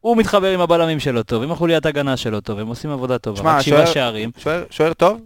[0.01, 3.37] הוא מתחבר עם הבלמים שלו טוב, עם החוליית הגנה שלו טוב, הם עושים עבודה טובה.
[3.41, 4.31] שמע, שבעה שערים.
[4.71, 5.21] שוער טוב?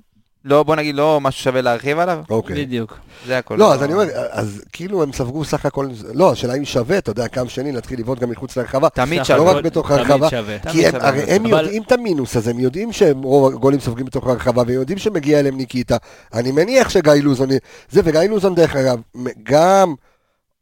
[0.45, 2.23] לא, בוא נגיד, לא משהו שווה להרחיב עליו?
[2.31, 2.65] אוקיי.
[2.65, 2.99] בדיוק.
[3.27, 3.57] זה הכל.
[3.57, 7.11] לא, אז אני אומר, אז כאילו הם ספגו סך הכל, לא, השאלה אם שווה, אתה
[7.11, 8.89] יודע, כמה שני להתחיל לבעוט גם מחוץ לרחבה.
[8.89, 9.39] תמיד שווה.
[9.39, 10.29] לא רק בתוך הרחבה.
[10.73, 14.63] כי הרי הם יודעים את המינוס הזה, הם יודעים שהם רוב הגולים סופגים בתוך הרחבה,
[14.67, 15.97] והם יודעים שמגיע אליהם ניקיטה.
[16.35, 17.49] אני מניח שגיא לוזון,
[17.91, 19.01] זה, וגיא לוזון דרך אגב,
[19.43, 19.95] גם...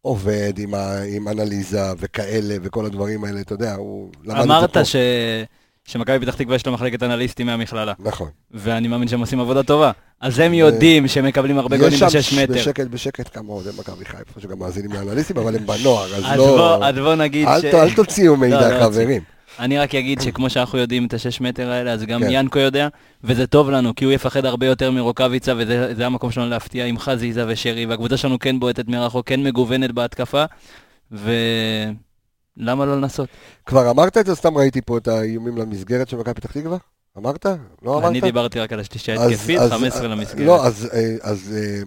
[0.02, 4.48] עובד עם, ה, עם אנליזה וכאלה וכל הדברים האלה, אתה יודע, הוא למד את זה
[4.48, 4.54] פה.
[4.58, 4.96] אמרת ש...
[5.84, 7.92] שמכבי פתח תקווה יש לו מחלקת אנליסטים מהמכללה.
[7.98, 8.28] נכון.
[8.50, 9.90] ואני מאמין שהם עושים עבודה טובה.
[10.20, 12.56] אז הם יודעים שהם מקבלים הרבה גולים בשש מטר.
[12.56, 16.38] יש שם בשקט בשקט כמה אוהדי מכבי חיפה שגם מאזינים לאנליסטים, אבל הם בנוער, אז
[16.38, 16.84] לא...
[16.84, 17.64] אז בוא נגיד ש...
[17.64, 19.22] אל תוציאו מידע, לא, לא חברים.
[19.60, 22.26] אני רק אגיד שכמו שאנחנו יודעים את השש מטר האלה, אז גם כן.
[22.30, 22.88] ינקו יודע,
[23.24, 27.44] וזה טוב לנו, כי הוא יפחד הרבה יותר מרוקאביצה, וזה המקום שלנו להפתיע עם חזיזה
[27.48, 30.44] ושרי, והקבוצה שלנו כן בועטת מרחוק, כן מגוונת בהתקפה,
[31.10, 33.28] ולמה לא לנסות?
[33.66, 36.78] כבר אמרת את זה, סתם ראיתי פה את האיומים למסגרת של מכבי פתח תקווה?
[37.18, 37.46] אמרת?
[37.82, 38.10] לא אמרת?
[38.10, 40.46] אני דיברתי רק על השלישה ההתקפית, 15 למסגרת.
[40.46, 41.82] לא, אז, אה, אז אה,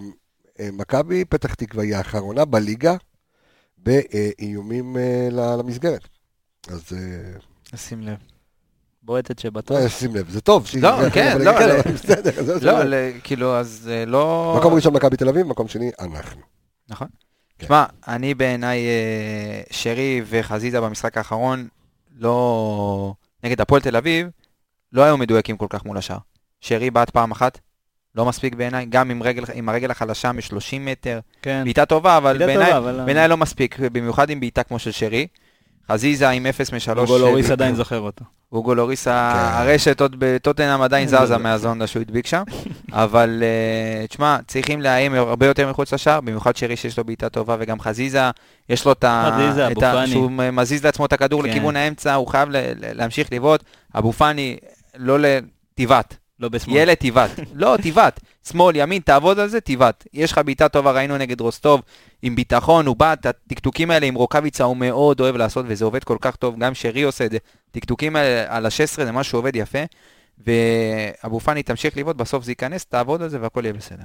[0.60, 2.96] אה, מכבי פתח תקווה היא האחרונה בליגה
[3.78, 4.98] באיומים
[5.32, 6.08] למסגרת.
[6.68, 6.94] אז...
[7.78, 8.18] שים לב.
[9.04, 9.78] בועטת שבטוח.
[9.78, 10.68] אה, שים לב, זה טוב.
[10.82, 11.52] לא, כן, לא,
[12.62, 14.56] לא, לא, כאילו, אז לא...
[14.60, 16.42] מקום ראשון מכבי תל אביב, מקום שני, אנחנו.
[16.90, 17.08] נכון.
[17.58, 18.12] תשמע, כן.
[18.12, 21.68] אני בעיניי, אה, שרי וחזיזה במשחק האחרון,
[22.18, 23.14] לא...
[23.44, 24.28] נגד הפועל תל אביב,
[24.94, 26.18] לא היו מדויקים כל כך מול השאר.
[26.62, 27.60] שרי בעט פעם אחת,
[28.16, 31.20] לא מספיק בעיניי, גם עם, רגל, עם הרגל החלשה מ-30 מטר.
[31.42, 31.62] כן.
[31.64, 32.74] בעיטה טובה, אבל בעיניי
[33.06, 35.28] בעיני לא מספיק, במיוחד עם בעיטה כמו של שרי.
[35.92, 37.00] חזיזה עם 0 מ-3.
[37.00, 38.26] אוגו לוריס עדיין זוכר אותו.
[38.52, 39.12] אוגו לוריס, כן.
[39.14, 42.44] הרשת עוד בטוטנאם עדיין זזה מהזונדה שהוא הדביק שם.
[42.92, 47.56] אבל אה, תשמע, צריכים לאיים הרבה יותר מחוץ לשער, במיוחד שרי שיש לו בעיטה טובה,
[47.60, 48.22] וגם חזיזה,
[48.70, 49.32] יש לו את ה...
[49.34, 50.08] חזיזה, אבו פאני.
[50.08, 51.50] שהוא מזיז לעצמו את הכדור כן.
[51.50, 52.50] לכיוון האמצע, הוא חייב
[52.82, 53.64] להמשיך לבעוט.
[53.96, 54.58] אבו פאני,
[54.98, 56.18] לא לטבעת.
[56.40, 56.78] לא בשמאל.
[56.78, 57.30] ילד תיבט.
[57.54, 58.20] לא, תיבט.
[58.48, 60.08] שמאל, ימין, תעבוד על זה, תיבט.
[60.14, 61.82] יש לך בעיטה טובה, ראינו נגד רוסטוב,
[62.22, 66.04] עם ביטחון, הוא בא, את הטקטוקים האלה עם רוקאביצה הוא מאוד אוהב לעשות, וזה עובד
[66.04, 67.38] כל כך טוב, גם שרי עושה את זה.
[67.72, 69.84] טקטוקים האלה על ה-16 זה משהו שעובד יפה,
[70.48, 74.04] ואבו פאני תמשיך לבעוט, בסוף זה ייכנס, תעבוד על זה והכל יהיה בסדר.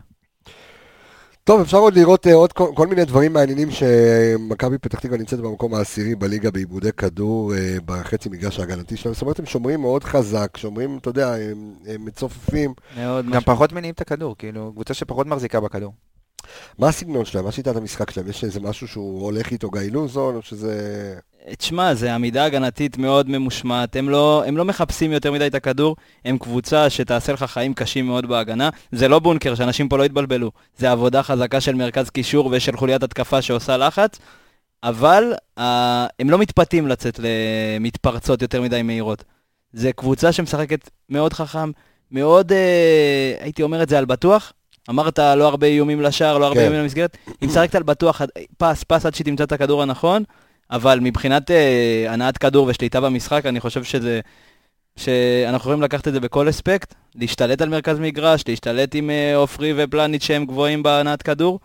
[1.49, 5.41] טוב, אפשר עוד לראות uh, עוד כל, כל מיני דברים מעניינים שמכבי פתח תקווה נמצאת
[5.41, 9.15] במקום העשירי בליגה בעיבודי כדור uh, בחצי מגרש ההגנתי שלהם.
[9.15, 12.75] זאת אומרת, הם שומרים מאוד חזק, שומרים, אתה יודע, הם, הם מצופפים.
[12.97, 13.43] מאוד גם משהו.
[13.43, 15.93] פחות מניעים את הכדור, כאילו, קבוצה שפחות מחזיקה בכדור.
[16.79, 17.45] מה הסגנון שלהם?
[17.45, 18.29] מה שיטת המשחק שלהם?
[18.29, 21.15] יש איזה משהו שהוא הולך איתו גיא לוזון, או שזה...
[21.59, 25.97] תשמע, זה עמידה הגנתית מאוד ממושמעת, הם לא, הם לא מחפשים יותר מדי את הכדור,
[26.25, 28.71] הם קבוצה שתעשה לך חיים קשים מאוד בהגנה.
[28.93, 30.51] זה לא בונקר, שאנשים פה לא יתבלבלו.
[30.79, 34.19] זה עבודה חזקה של מרכז קישור ושל חוליית התקפה שעושה לחץ,
[34.83, 35.63] אבל uh,
[36.19, 39.25] הם לא מתפתים לצאת למתפרצות יותר מדי מהירות.
[39.73, 41.71] זה קבוצה שמשחקת מאוד חכם,
[42.11, 42.55] מאוד, uh,
[43.43, 44.53] הייתי אומר את זה על בטוח.
[44.91, 46.65] אמרת לא הרבה איומים לשער, לא הרבה כן.
[46.65, 47.17] איומים למסגרת.
[47.41, 48.23] היא משחקת על בטוח,
[48.59, 50.23] פס, פס עד שהיא תמצא את הכדור הנכון.
[50.71, 54.21] אבל מבחינת אה, הנעת כדור ושליטה במשחק, אני חושב שזה...
[54.97, 59.73] שאנחנו יכולים לקחת את זה בכל אספקט, להשתלט על מרכז מגרש, להשתלט עם אה, עופרי
[59.77, 61.61] ופלניץ' שהם גבוהים בהנעת כדור,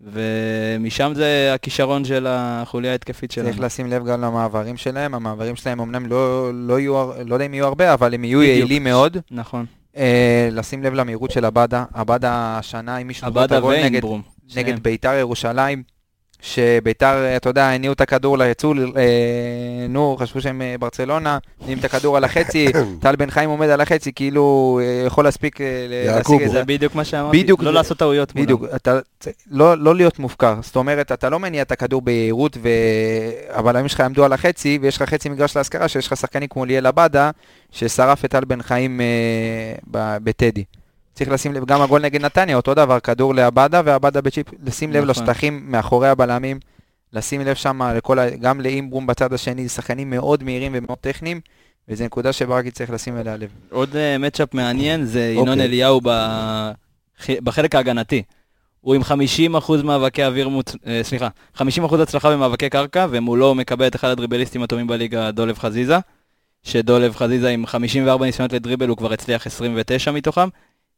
[0.00, 3.48] ומשם זה הכישרון של החוליה ההתקפית שלנו.
[3.48, 7.54] צריך לשים לב גם למעברים שלהם, המעברים שלהם אמנם לא, לא, יהיו, לא יודע אם
[7.54, 9.16] יהיו הרבה, אבל הם יהיו יעילים מאוד.
[9.30, 9.66] נכון.
[9.96, 14.00] אה, לשים לב למהירות של עבדה, עבדה השנה, אם מישהו זוכר את הגול נגד,
[14.56, 15.95] נגד ביתר ירושלים.
[16.40, 21.84] שביתר, אתה יודע, הניעו את הכדור ליצוא, אה, נו, חשבו שהם אה, ברצלונה, מניעים את
[21.84, 22.66] הכדור על החצי,
[23.02, 26.58] טל בן חיים עומד על החצי, כאילו אה, יכול להספיק אה, להשיג את זה.
[26.58, 28.34] זה בדיוק מה שאמרתי, בדיוק, לא לעשות טעויות.
[28.34, 28.98] בדיוק, אתה,
[29.50, 32.68] לא, לא להיות מופקר, זאת אומרת, אתה לא מניע את הכדור ביהירות, ו...
[33.48, 36.64] אבל אם שלך יעמדו על החצי, ויש לך חצי מגרש להשכרה, שיש לך שחקנים כמו
[36.64, 37.30] ליאל עבדה,
[37.72, 40.64] ששרף את טל בן חיים אה, בטדי.
[41.16, 45.04] צריך לשים לב, גם הגול נגד נתניה, אותו דבר, כדור לעבדה ועבדה בצ'יפ, לשים לב
[45.04, 45.10] נכון.
[45.10, 46.58] לשטחים מאחורי הבלמים,
[47.12, 51.40] לשים לב שם לכל, גם לאימברום בצד השני, שחקנים מאוד מהירים ומאוד טכניים,
[51.88, 53.48] וזו נקודה שברקי צריך לשים אליה לב.
[53.70, 55.64] עוד uh, מצ'אפ מעניין זה ינון אוקיי.
[55.64, 56.10] אליהו ב...
[57.28, 58.22] בחלק ההגנתי.
[58.80, 60.74] הוא עם 50% מאבקי אוויר, מוצ...
[60.74, 61.62] uh, סליחה, 50%
[62.02, 65.98] הצלחה במאבקי קרקע, ומולו מקבל את אחד הדריבליסטים הטובים בליגה, דולב חזיזה,
[66.62, 70.48] שדולב חזיזה עם 54 ניסיונות לדריבל, הוא כבר הצליח 29 מתוכם,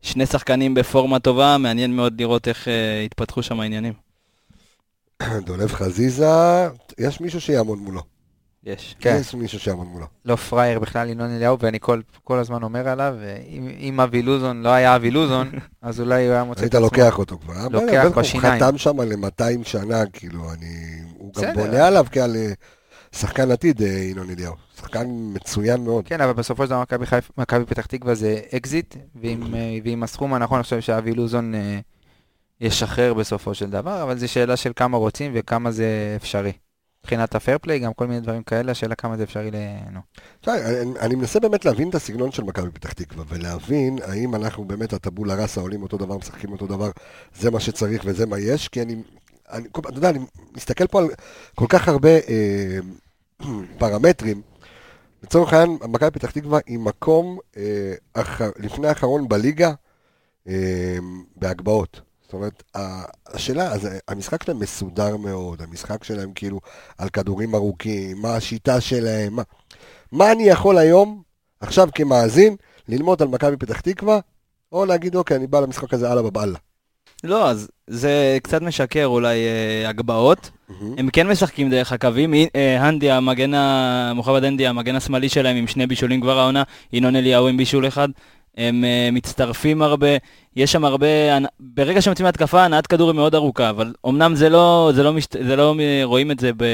[0.03, 2.71] שני שחקנים בפורמה טובה, מעניין מאוד לראות איך uh,
[3.07, 3.93] התפתחו שם העניינים.
[5.47, 8.03] דולב חזיזה, יש מישהו שיעמוד מולו.
[8.65, 8.97] יש.
[9.01, 9.19] כן.
[9.21, 10.07] יש מישהו שיעמוד מולו.
[10.25, 13.15] לא פראייר בכלל ינון אליהו, ואני כל, כל הזמן אומר עליו,
[13.81, 15.51] אם אבי לוזון לא היה אבי לוזון,
[15.83, 16.79] אז אולי הוא היה מוצא את עצמו.
[16.79, 17.69] היית לוקח אותו כבר.
[17.71, 18.63] לוקח בשיניים.
[18.63, 21.03] הוא חתם שם ל-200 שנה, כאילו, אני...
[21.19, 22.53] הוא גם בונה עליו כעל אה,
[23.13, 24.68] שחקן עתיד, אה, ינון אליהו.
[24.81, 26.09] שחקן מצוין מאוד.
[26.09, 26.83] כן, אבל בסופו של דבר
[27.39, 31.79] מכבי פתח תקווה זה אקזיט, ועם, אה, ועם הסכום הנכון, חושב שאבי לוזון אה,
[32.61, 36.53] ישחרר בסופו של דבר, אבל זו שאלה של כמה רוצים וכמה זה אפשרי.
[37.05, 40.01] מבחינת ה fair play, גם כל מיני דברים כאלה, השאלה כמה זה אפשרי לנו.
[40.47, 44.93] אני, אני מנסה באמת להבין את הסגנון של מכבי פתח תקווה, ולהבין האם אנחנו באמת
[44.93, 46.91] הטבולה ראסה עולים אותו דבר, משחקים אותו דבר,
[47.39, 48.97] זה מה שצריך וזה מה יש, כי אני,
[49.51, 50.19] אני אתה יודע, אני
[50.57, 51.09] מסתכל פה על
[51.55, 52.79] כל כך הרבה אה,
[53.79, 54.43] פרמטרים,
[55.23, 58.41] לצורך העניין, מכבי פתח תקווה היא מקום אה, אח...
[58.57, 59.73] לפני האחרון בליגה
[60.49, 60.97] אה,
[61.37, 62.01] בהגבהות.
[62.23, 62.63] זאת אומרת,
[63.27, 66.61] השאלה, אז המשחק שלהם מסודר מאוד, המשחק שלהם כאילו
[66.99, 69.43] על כדורים ארוכים, מה השיטה שלהם, מה,
[70.13, 71.23] מה אני יכול היום,
[71.61, 72.57] עכשיו כמאזין,
[72.89, 74.21] ללמוד על מכבי פתח תקווה,
[74.73, 76.59] או להגיד, אוקיי, אני בא למשחק הזה הלאה בבאללה.
[77.25, 80.51] לא, אז זה קצת משקר אולי אה, הגבהות.
[80.51, 80.85] Mm-hmm.
[80.99, 82.35] הם כן משחקים דרך הקווים.
[82.35, 83.51] אה, הנדי, המגן,
[84.15, 88.09] מוחמד הנדי, המגן השמאלי שלהם עם שני בישולים כבר העונה, ינון אליהו עם בישול אחד.
[88.59, 90.07] הם uh, מצטרפים הרבה,
[90.57, 91.07] יש שם הרבה,
[91.61, 95.13] ברגע שהם יוצאים להתקפה, הנעת כדור היא מאוד ארוכה, אבל אמנם זה לא, זה לא,
[95.13, 96.65] משת, זה לא רואים את זה ב,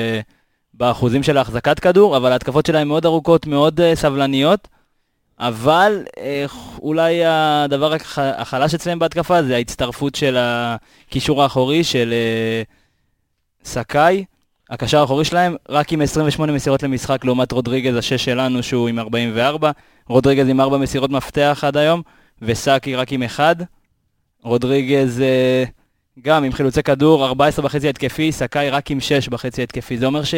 [0.75, 4.69] באחוזים של החזקת כדור, אבל ההתקפות שלהם מאוד ארוכות, מאוד uh, סבלניות,
[5.39, 6.45] אבל אה,
[6.83, 12.63] אולי הדבר החלש אצלם בהתקפה זה ההצטרפות של הקישור האחורי של אה,
[13.65, 14.25] סקאי,
[14.71, 19.71] הקשר האחורי שלהם, רק עם 28 מסירות למשחק לעומת רודריגז השש שלנו שהוא עם 44,
[20.09, 22.03] רודריגז עם 4 מסירות מפתח עד היום,
[22.43, 23.57] וסאקי רק עם 1.
[24.43, 25.65] רודריגז אה,
[26.23, 29.99] גם עם חילוצי כדור, 14 בחצי התקפי, סקאי רק עם 6 בחצי התקפי.
[29.99, 30.35] זה אומר ש...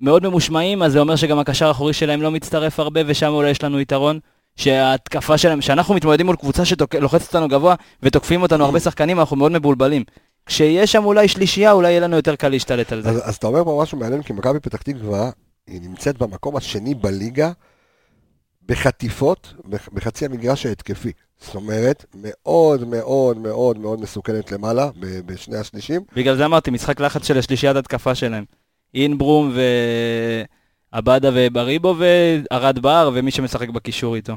[0.00, 3.64] מאוד ממושמעים, אז זה אומר שגם הקשר האחורי שלהם לא מצטרף הרבה, ושם אולי יש
[3.64, 4.18] לנו יתרון.
[4.56, 9.52] שההתקפה שלהם, שאנחנו מתמודדים מול קבוצה שלוחצת אותנו גבוה ותוקפים אותנו הרבה שחקנים, אנחנו מאוד
[9.52, 10.04] מבולבלים.
[10.46, 13.08] כשיש שם אולי שלישייה, אולי יהיה לנו יותר קל להשתלט על זה.
[13.10, 15.30] אז, אז אתה אומר פה משהו מעניין, כי מכבי פתח תקווה,
[15.66, 17.52] היא נמצאת במקום השני בליגה
[18.68, 19.54] בחטיפות,
[19.92, 21.12] בחצי המגרש ההתקפי.
[21.40, 26.00] זאת אומרת, מאוד מאוד מאוד מאוד מסוכנת למעלה, בשני השלישים.
[26.16, 28.44] בגלל זה אמרתי, משחק לחץ של השלישיית התקפה שלהם.
[28.94, 29.52] אינברום
[30.92, 34.36] ועבדה ובריבו וארד בר ומי שמשחק בקישור איתו.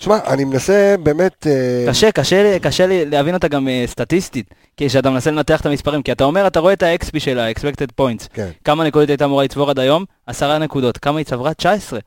[0.00, 1.46] תשמע, אני מנסה באמת...
[1.46, 6.12] אה, קשה, קשה, קשה להבין אותה גם אה, סטטיסטית, כשאתה מנסה לנתח את המספרים, כי
[6.12, 8.28] אתה אומר, אתה רואה את ה-XP שלה, expected points.
[8.32, 8.50] כן.
[8.64, 10.04] כמה נקודות הייתה אמורה לצבור עד היום?
[10.26, 10.98] עשרה נקודות.
[10.98, 11.54] כמה היא צברה?
[11.54, 12.00] 19.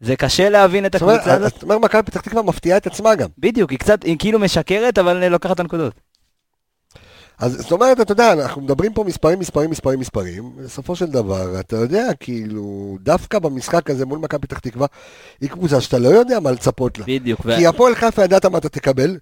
[0.00, 1.52] זה קשה להבין את הקבוצה הזאת.
[1.52, 3.28] זאת אומרת, מכבי פתח תקווה מפתיעה את עצמה גם.
[3.38, 5.92] בדיוק, היא קצת, היא כאילו משקרת, אבל לוקחת את הנקודות.
[7.38, 11.60] אז זאת אומרת, אתה יודע, אנחנו מדברים פה מספרים, מספרים, מספרים, מספרים, בסופו של דבר,
[11.60, 14.86] אתה יודע, כאילו, דווקא במשחק הזה מול מכבי פתח תקווה,
[15.40, 17.04] היא קבוצה שאתה לא יודע מה לצפות לה.
[17.08, 17.40] בדיוק.
[17.40, 17.66] כי.
[17.66, 19.18] הפועל חיפה ידעת מה אתה תקבל,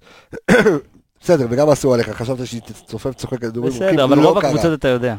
[1.21, 4.89] בסדר, וגם עשו עליך, חשבת שהיא תצופף צוחק כדורים, בסדר, אבל לא רוב הקבוצות אתה
[4.89, 5.17] יודע.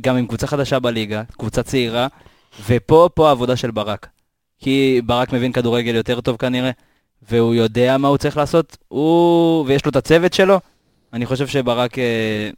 [0.00, 2.06] גם עם קבוצה חדשה בליגה, קבוצה צעירה,
[2.66, 4.06] ופה, פה העבודה של ברק.
[4.58, 6.70] כי ברק מבין כדורגל יותר טוב כנראה,
[7.30, 9.64] והוא יודע מה הוא צריך לעשות, הוא...
[9.66, 10.60] ויש לו את הצוות שלו.
[11.12, 12.50] אני חושב שברק אה,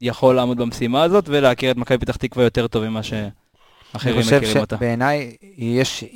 [0.00, 3.28] יכול לעמוד במשימה הזאת ולהכיר את מכבי פתח תקווה יותר טוב ממה שאחרים
[3.94, 4.36] מכירים אותה.
[4.36, 5.36] אני חושב שבעיניי,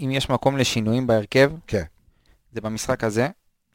[0.05, 1.83] אם יש מקום לשינויים בהרכב, כן.
[2.53, 3.29] זה במשחק הזה.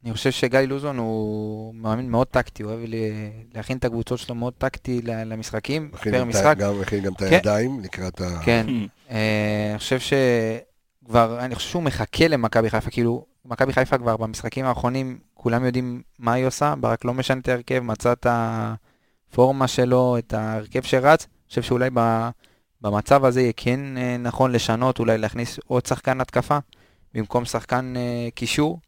[0.05, 2.89] אני חושב שגיא לוזון הוא מאמין מאוד טקטי, הוא אוהב
[3.55, 6.57] להכין את הקבוצות שלו מאוד טקטי למשחקים, פר משחק.
[6.57, 7.25] גם מכין גם את כן.
[7.25, 8.39] הידיים לקראת ה...
[8.43, 8.65] כן,
[9.11, 14.65] אה, אני חושב שכבר, אני חושב שהוא מחכה למכבי חיפה, כאילו, מכבי חיפה כבר במשחקים
[14.65, 20.17] האחרונים, כולם יודעים מה היא עושה, ברק לא משנה את ההרכב, מצא את הפורמה שלו,
[20.17, 21.23] את ההרכב שרץ.
[21.23, 21.89] אני חושב שאולי
[22.81, 26.57] במצב הזה יהיה כן אה, נכון לשנות, אולי להכניס עוד שחקן התקפה,
[27.13, 28.79] במקום שחקן אה, קישור.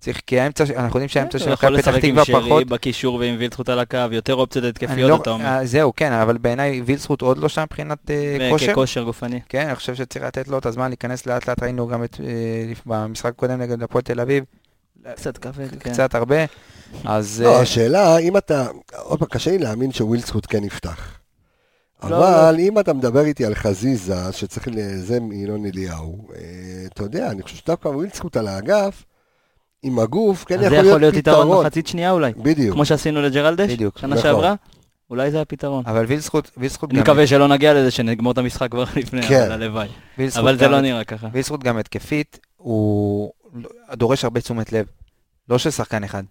[0.00, 2.28] צריך, כי האמצע, אנחנו יודעים שהאמצע של מכבי פתח תקווה פחות...
[2.28, 5.44] יכול לשחק עם שרי בקישור ועם וילצחוט על הקו, יותר אופציות התקפיות, לא, אתה אומר.
[5.44, 8.74] אה, זהו, כן, אבל בעיניי וילצחוט עוד לא שם מבחינת uh, כושר.
[8.74, 9.40] כושר גופני.
[9.48, 12.78] כן, אני חושב שצריך לתת לו את הזמן להיכנס לאט לאט, ראינו גם את, uh,
[12.86, 14.44] במשחק הקודם נגד הפועל תל אביב.
[15.14, 15.90] קצת כבד, כן.
[15.92, 16.44] קצת הרבה,
[17.04, 17.42] אז...
[17.44, 18.66] לא, השאלה, אם אתה...
[18.96, 21.18] עוד פעם, קשה לי להאמין שווילצחוט כן יפתח.
[22.04, 22.58] לא, אבל לא.
[22.58, 26.28] אם אתה מדבר איתי על חזיזה, שצריך לזה ינון אליהו,
[26.86, 29.04] אתה יודע, אני חושב שדווקא ווילצחוט על האגף,
[29.82, 30.84] עם הגוף, כן יכול להיות פתרון.
[30.84, 32.32] זה יכול להיות יתרון מחצית שנייה אולי.
[32.36, 32.74] בדיוק.
[32.74, 33.98] כמו שעשינו לג'רלדש, בדיוק.
[33.98, 34.22] שנה נכון.
[34.22, 34.54] שעברה.
[35.10, 35.84] אולי זה הפתרון.
[35.86, 36.90] אבל וילסחוט גם...
[36.90, 39.42] אני מקווה שלא נגיע לזה, שנגמור את המשחק כבר לפני, כן.
[39.42, 39.88] אבל הלוואי.
[40.38, 41.28] אבל זה לא נראה ככה.
[41.32, 43.32] וילסחוט גם התקפית, הוא
[43.92, 44.86] דורש הרבה תשומת לב.
[45.48, 46.22] לא של שחקן אחד.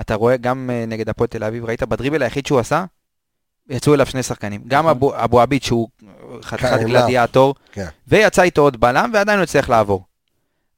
[0.00, 2.84] אתה רואה גם אה, נגד הפועל תל אביב, ראית בדריבל היחיד שהוא עשה,
[3.68, 4.62] יצאו אליו שני שחקנים.
[4.66, 5.14] גם נכון.
[5.14, 5.88] אבו עביד שהוא
[6.42, 7.86] חתיכת גלדיאטור, כן.
[8.08, 10.04] ויצא איתו עוד בלם, ועדיין הוא הצליח לעבור.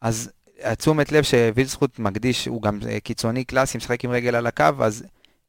[0.00, 0.30] אז
[0.78, 5.04] תשומת לב שווילסחוט מקדיש, הוא גם אה, קיצוני קלאסי, משחק עם רגל על הקו, אז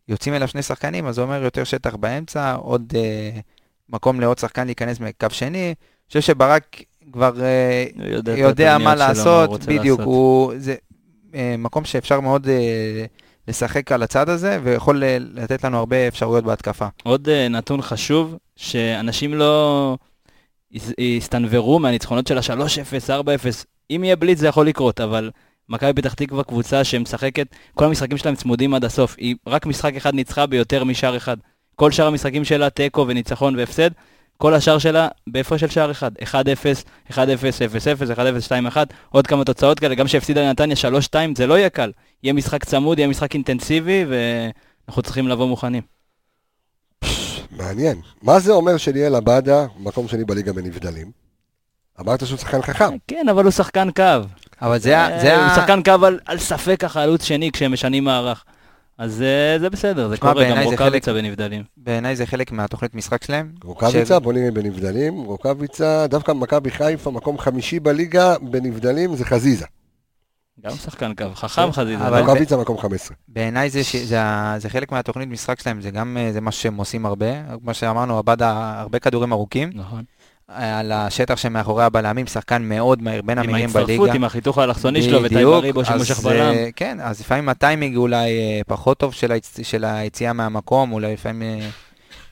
[0.08, 3.40] יוצאים אליו שני שחקנים, אז זה אומר יותר שטח באמצע, עוד אה,
[3.90, 5.66] מקום לעוד שחקן להיכנס מקו שני.
[5.68, 6.82] אני חושב שברק
[7.14, 10.14] כבר אה, יודע, יודע מה לעשות, בדיוק, לעשות.
[10.14, 10.76] הוא, זה
[11.36, 13.06] אה, מקום שאפשר מאוד אה,
[13.47, 15.03] לשחק על הצד הזה, ויכול
[15.34, 16.88] לתת לנו הרבה אפשרויות בהתקפה.
[17.03, 19.97] עוד נתון חשוב, שאנשים לא
[21.18, 25.32] הסתנוורו מהניצחונות של ה-3-0, 4-0, אם יהיה בליץ זה יכול לקרות, אבל
[25.70, 29.16] מכבי פתח תקווה קבוצה שמשחקת, כל המשחקים שלהם צמודים עד הסוף.
[29.18, 31.38] היא רק משחק אחד ניצחה ביותר משער אחד.
[31.76, 33.89] כל שאר המשחקים שלה, תיקו וניצחון והפסד,
[34.38, 36.12] כל השאר שלה בהפרש של שער אחד.
[36.18, 36.26] 1-0,
[37.12, 37.18] 1-0, 0-0,
[38.16, 38.78] 1-0, 2-1,
[39.10, 40.76] עוד כמה תוצאות כאלה, גם שהפסידה לנתניה
[41.12, 41.92] 3-2, זה לא יהיה קל.
[42.24, 45.82] יהיה משחק צמוד, יהיה משחק אינטנסיבי, ואנחנו צריכים לבוא מוכנים.
[47.52, 48.02] מעניין.
[48.22, 51.12] מה זה אומר שליאל עבדה, מקום שני בליגה בנבדלים?
[52.00, 52.98] אמרת שהוא שחקן חכם.
[53.08, 54.04] כן, אבל הוא שחקן קו.
[54.62, 55.46] אבל זה ה...
[55.46, 58.44] הוא שחקן קו על ספק החלוץ שני כשהם משנים מערך.
[58.98, 61.64] אז אה, זה בסדר, זה קורה, גם רוקאביצה בנבדלים.
[61.78, 63.52] בעיניי זה חלק מהתוכנית משחק שלהם.
[63.64, 65.14] רוקאביצה, בוא נראה בנבדלים.
[65.14, 69.66] רוקאביצה, דווקא מכבי חיפה, מקום חמישי בליגה בנבדלים, זה חזיזה.
[70.62, 72.08] גם שחקן קו, חכם חזיזה.
[72.08, 73.18] אבל רוקאביצה מקום 15.
[73.28, 73.70] בעיניי
[74.58, 77.58] זה חלק מהתוכנית משחק שלהם, זה גם אה, מה שהם עושים הרבה.
[77.64, 79.70] כמו שאמרנו, עבד הרבה כדורים ארוכים.
[79.74, 80.04] נכון.
[80.48, 83.80] על השטח שמאחורי הבלמים, שחקן מאוד מהיר, בין המהירים בליגה.
[83.80, 86.54] עם ההצטרפות, עם החיתוך האלכסוני שלו, וטייבריבו שמושך בלם.
[86.54, 89.60] אה, כן, אז לפעמים הטיימינג אולי אה, פחות טוב של, היצ...
[89.64, 91.60] של היציאה מהמקום, אולי לפעמים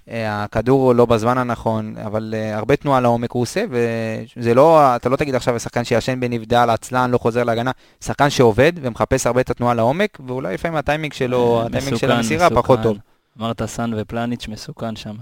[0.09, 5.15] אה, הכדור לא בזמן הנכון, אבל הרבה תנועה לעומק הוא עושה, וזה לא, אתה לא
[5.15, 7.71] תגיד עכשיו שחקן שישן בנבדל, עצלן, לא חוזר להגנה,
[8.03, 12.79] שחקן שעובד ומחפש הרבה את התנועה לעומק, ואולי לפעמים הטיימינג שלו, הטיימינג של המסירה פחות
[12.83, 12.97] טוב.
[13.39, 15.15] אמרת סאן ופלניץ' מסוכן שם.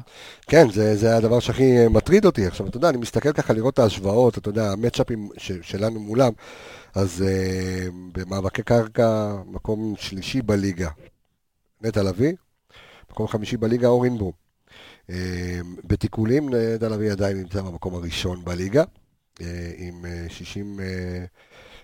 [0.48, 2.46] כן, זה, זה הדבר שהכי אה, מטריד אותי.
[2.46, 5.30] עכשיו, אתה יודע, אני מסתכל ככה לראות את ההשוואות, אתה יודע, המצ'אפים
[5.62, 6.32] שלנו מולם,
[6.96, 10.90] אז uh, במאבקי קרקע, מקום שלישי בליגה,
[11.82, 12.34] נטע לביא,
[13.12, 14.32] מקום חמישי בליגה, אורין בום.
[15.08, 15.14] Uh,
[15.84, 18.84] בתיקולים, נטע לביא עדיין נמצא במקום הראשון בליגה,
[19.40, 19.44] uh,
[19.78, 20.80] עם uh, 60...
[20.80, 20.82] Uh,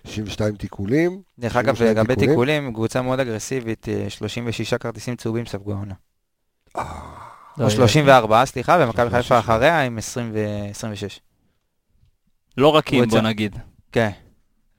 [0.04, 1.22] 62 תיקולים.
[1.38, 5.94] דרך אגב, לגבי תיקולים, קבוצה מאוד אגרסיבית, 36 כרטיסים צהובים ספגו העונה.
[7.60, 11.20] או 34, סליחה, ומכבי חיפה אחריה עם 26.
[12.56, 13.56] לא רכים, בוא נגיד.
[13.92, 14.10] כן.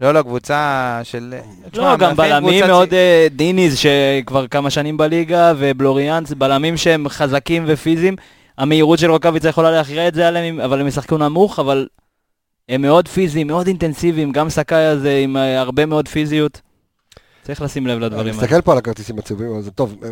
[0.02, 1.34] לא, לא, קבוצה של...
[1.74, 8.16] לא, גם בלמים מאוד אה, דיניז, שכבר כמה שנים בליגה, ובלוריאנס, בלמים שהם חזקים ופיזיים.
[8.58, 11.88] המהירות של רוקאביצה יכולה להכריע את זה עליהם, אבל הם ישחקו נמוך, אבל
[12.70, 16.62] הם מאוד פיזיים, מאוד אינטנסיביים, גם סקאי הזה עם אה, הרבה מאוד פיזיות.
[17.50, 18.32] צריך לשים לב לדברים האלה.
[18.32, 20.10] אני מסתכל פה על הכרטיסים הצהובים, אבל זה טוב, אה,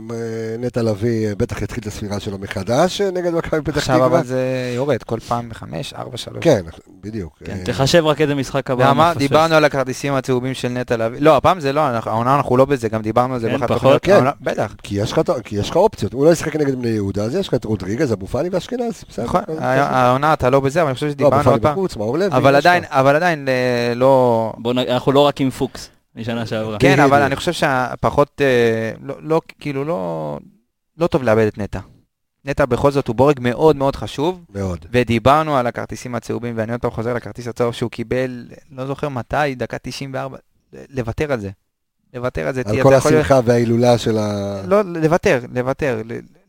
[0.59, 3.95] נטע לביא אה, בטח יתחיל את הספירה שלו מחדש נגד מכבי פתח תקווה.
[3.95, 6.37] עכשיו אבל זה יורד כל פעם מחמש, ארבע, שלוש.
[6.41, 6.61] כן,
[7.03, 7.33] בדיוק.
[7.45, 9.13] כן, תחשב רק איזה משחק הבא.
[9.17, 11.19] דיברנו על הכרטיסים הצהובים של נטע לביא.
[11.21, 13.49] לא, הפעם זה לא, העונה אנחנו לא בזה, גם דיברנו על זה.
[13.49, 14.03] כן, פחות.
[14.03, 14.75] כן, בטח.
[14.83, 14.95] כי
[15.51, 16.13] יש לך אופציות.
[16.13, 19.05] הוא לא ישחק נגד בני יהודה, אז יש לך את רודריגז, אבו פאני ואשכנזי.
[19.23, 21.77] נכון, העונה אתה לא בזה, אבל אני חושב שדיברנו עוד פעם.
[22.89, 24.53] אבל עדיין אה, לא...
[24.89, 25.89] אנחנו לא רק עם פוקס.
[26.17, 26.77] משנה שעברה.
[26.79, 30.39] כן, אבל אני חושב שהפחות, אה, לא, לא, כאילו, לא,
[30.97, 31.79] לא טוב לאבד את נטע.
[32.45, 34.45] נטע בכל זאת הוא בורג מאוד מאוד חשוב.
[34.55, 34.85] מאוד.
[34.91, 39.55] ודיברנו על הכרטיסים הצהובים, ואני עוד פעם חוזר לכרטיס הצהוב שהוא קיבל, לא זוכר מתי,
[39.55, 40.37] דקה 94,
[40.89, 41.49] לוותר על זה.
[42.13, 42.61] לוותר על זה.
[42.65, 43.47] על כל השמחה להיות...
[43.47, 44.61] וההילולה של ה...
[44.67, 46.01] לא, לוותר, לוותר.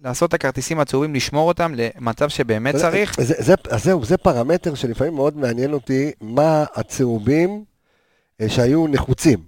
[0.04, 3.16] לעשות את הכרטיסים הצהובים, לשמור אותם למצב שבאמת צריך.
[3.16, 3.34] זה, זה,
[3.70, 7.64] זה, זהו, זה פרמטר שלפעמים מאוד מעניין אותי, מה הצהובים
[8.40, 9.47] אה, שהיו נחוצים.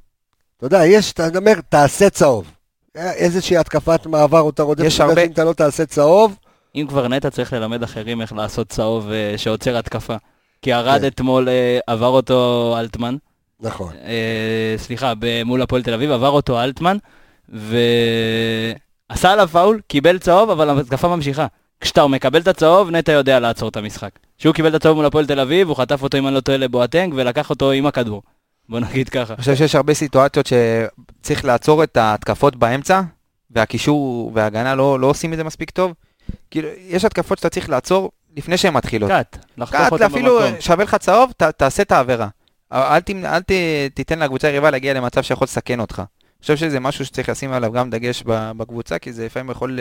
[0.60, 2.50] אתה יודע, יש, אתה אומר, תעשה צהוב.
[2.94, 5.24] איזושהי התקפת מעבר או אתה רודף, יש הרבה...
[5.24, 6.36] אם אתה לא תעשה צהוב.
[6.74, 10.16] אם כבר נטע צריך ללמד אחרים איך לעשות צהוב uh, שעוצר התקפה.
[10.62, 11.06] כי ארד כן.
[11.06, 11.50] אתמול uh,
[11.86, 13.16] עבר אותו אלטמן.
[13.60, 13.92] נכון.
[14.76, 15.12] סליחה,
[15.44, 16.96] מול הפועל תל אביב עבר אותו אלטמן,
[17.48, 21.46] ועשה עליו פאול, קיבל צהוב, אבל התקפה ממשיכה.
[21.80, 24.10] כשאתה מקבל את הצהוב, נטע יודע לעצור את המשחק.
[24.38, 26.58] כשהוא קיבל את הצהוב מול הפועל תל אביב, הוא חטף אותו, אם אני לא טועה,
[26.58, 28.22] לבואטנג, ולקח אותו עם הכדור.
[28.70, 29.34] בוא נגיד ככה.
[29.34, 33.00] אני חושב שיש הרבה סיטואציות שצריך לעצור את ההתקפות באמצע,
[33.50, 35.94] והקישור וההגנה לא, לא עושים את זה מספיק טוב.
[36.50, 39.10] כאילו, יש התקפות שאתה צריך לעצור לפני שהן מתחילות.
[39.10, 40.18] קאט, לחתוך אותן במקום.
[40.18, 42.28] אפילו שווה לך צהוב, ת, תעשה את העבירה.
[42.72, 43.52] אל, ת, אל ת,
[43.94, 45.98] תיתן לקבוצה היריבה להגיע למצב שיכול לסכן אותך.
[45.98, 49.78] אני חושב שזה משהו שצריך לשים עליו גם דגש בקבוצה, כי זה לפעמים יכול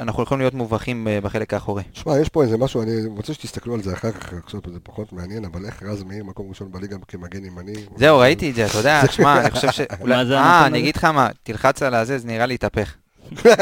[0.00, 1.82] אנחנו יכולים להיות מובכים אה, בחלק האחורי.
[1.92, 5.12] שמע, יש פה איזה משהו, אני רוצה שתסתכלו על זה אחר כך, עכשיו זה פחות
[5.12, 7.72] מעניין, אבל איך רז מאיר מקום ראשון בליגה כמגן ימני?
[7.96, 9.80] זהו, ראיתי את זה, אתה יודע, שמע, אני חושב ש...
[10.10, 12.94] אה, אני אגיד לך מה, תלחץ על הזה, זה נראה לי יתהפך.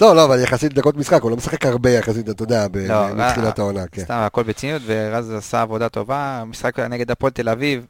[0.00, 3.58] לא, לא, אבל יחסית דקות משחק, הוא לא משחק הרבה יחסית, אתה יודע, לא, בתחילת
[3.58, 4.02] אה, העונה, כן.
[4.02, 7.86] סתם, הכל בציניות, ורז עשה עבודה טובה, משחק נגד הפועל תל אביב,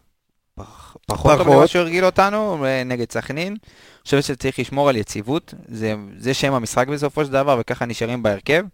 [1.06, 3.48] פחות טוב ממה שהוא הרגיל אותנו, אה, נגד סכנין.
[3.52, 8.22] אני חושב שצריך לשמור על יציבות, זה, זה שם המשחק בסופו של דבר, וככה נשארים
[8.22, 8.64] בהרכב.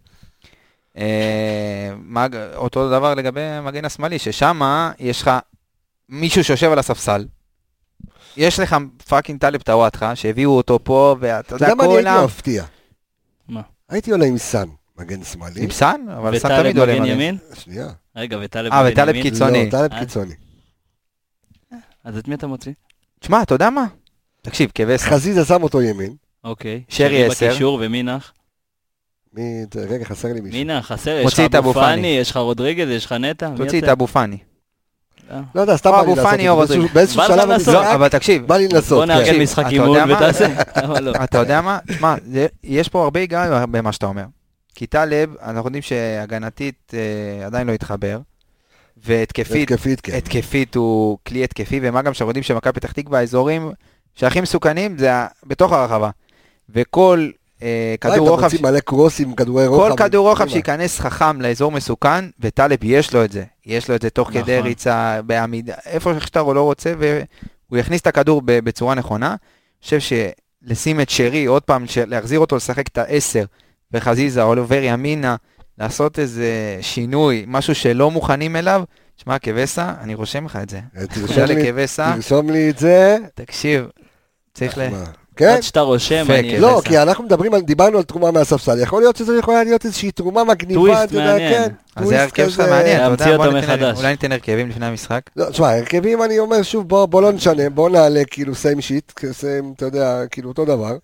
[0.97, 4.61] אה, מג, אותו דבר לגבי המגן השמאלי, ששם
[4.99, 5.31] יש לך
[6.09, 7.25] מישהו שיושב על הספסל,
[8.37, 8.75] יש לך
[9.07, 11.79] fucking טלב טוואטחה, שהביאו אותו פה, ואתה יודע, כולם...
[11.79, 12.63] אתה יודע מה אני הייתי מפתיע?
[13.47, 13.61] מה?
[13.89, 14.67] הייתי עולה עם סאן,
[14.97, 15.63] מגן שמאלי.
[15.63, 16.01] עם סאן?
[16.17, 17.37] אבל סאן תמיד עולה עם מגן ימין?
[17.53, 17.87] שנייה.
[18.15, 18.97] רגע, וטלב מגן ימין?
[18.97, 19.65] אה, וטלב קיצוני.
[19.65, 20.33] לא, טלב קיצוני.
[22.09, 22.71] אז את מי אתה מוציא?
[23.19, 23.85] תשמע, אתה יודע מה?
[24.41, 25.01] תקשיב, כבש.
[25.01, 26.13] חזיזה שם אותו ימין.
[26.43, 26.83] אוקיי.
[26.89, 27.49] שרי עשר.
[27.49, 28.33] בקישור ומי נח?
[29.33, 30.59] מי, רגע, חסר לי מישהו.
[30.59, 30.85] מי נח?
[30.85, 33.49] חסר, יש לך אבו פאני, יש לך רודריגז, יש לך נטע.
[33.57, 34.37] תוציא את אבו פאני.
[35.55, 36.79] לא יודע, סתם בא לי לעשות את זה.
[36.93, 38.47] באיזשהו שלב אבל תקשיב.
[38.47, 38.97] בא לי לנסות.
[38.97, 39.41] בוא נארגן כן.
[39.41, 40.47] משחק אימון ותעשה.
[41.01, 41.11] לא?
[41.23, 41.79] אתה יודע מה?
[41.87, 42.15] תשמע,
[42.63, 44.25] יש פה הרבה היגיון במה שאתה אומר.
[44.75, 48.19] כי טלב, אנחנו יודעים שהגנתית אה, עדיין לא התחבר.
[49.03, 50.13] והתקפית, התקפית, כן.
[50.17, 53.71] התקפית הוא כלי התקפי, ומה גם שאנחנו יודעים שמכבי פתח תקווה, האזורים
[54.15, 55.11] שהכי מסוכנים זה
[55.45, 56.09] בתוך הרחבה.
[56.69, 57.29] וכל
[57.63, 58.53] אה, כדור רוחב...
[58.53, 59.89] אתה מלא קרוסים, כדורי רוחב.
[59.89, 63.43] כל כדור רוחב שייכנס חכם לאזור מסוכן, וטלב יש לו את זה.
[63.65, 64.41] יש לו את זה תוך נכון.
[64.41, 69.27] כדי ריצה, בעמידה, איפה שאתה לא רוצה, והוא יכניס את הכדור בצורה נכונה.
[69.27, 73.45] אני חושב שלשים את שרי, עוד פעם, להחזיר אותו לשחק את העשר,
[73.91, 75.35] וחזיזה או לעובר ימינה,
[75.79, 78.83] לעשות איזה שינוי, משהו שלא מוכנים אליו,
[79.17, 80.79] שמע, קבסה, אני רושם לך את זה.
[80.97, 83.17] אה, תרשום לי את זה.
[83.35, 83.87] תקשיב,
[84.53, 84.81] צריך ל...
[85.35, 85.53] כן?
[85.55, 86.59] עד שאתה רושם, אני...
[86.59, 90.11] לא, כי אנחנו מדברים על, דיברנו על תרומה מהספסל, יכול להיות שזה יכולה להיות איזושהי
[90.11, 91.69] תרומה מגניבה, טוויסט מעניין.
[91.69, 95.21] כן, אז זה הרכב שלך מעניין, אתה יודע, בוא ניתן, אולי ניתן הרכבים לפני המשחק.
[95.35, 99.11] לא, תשמע, הרכבים אני אומר שוב, בוא לא נשנה, בוא נעלה כאילו סיים שיט,
[99.75, 100.97] אתה יודע, כאילו אותו דבר.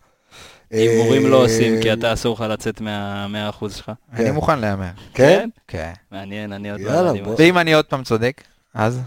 [0.71, 3.91] הימורים לא עושים, כי אתה אסור לך לצאת מהמאה אחוז שלך.
[4.13, 4.89] אני מוכן להמר.
[5.13, 5.49] כן?
[5.67, 5.91] כן.
[6.11, 7.13] מעניין, אני עוד לא...
[7.37, 8.41] ואם אני עוד פעם צודק,
[8.73, 8.99] אז?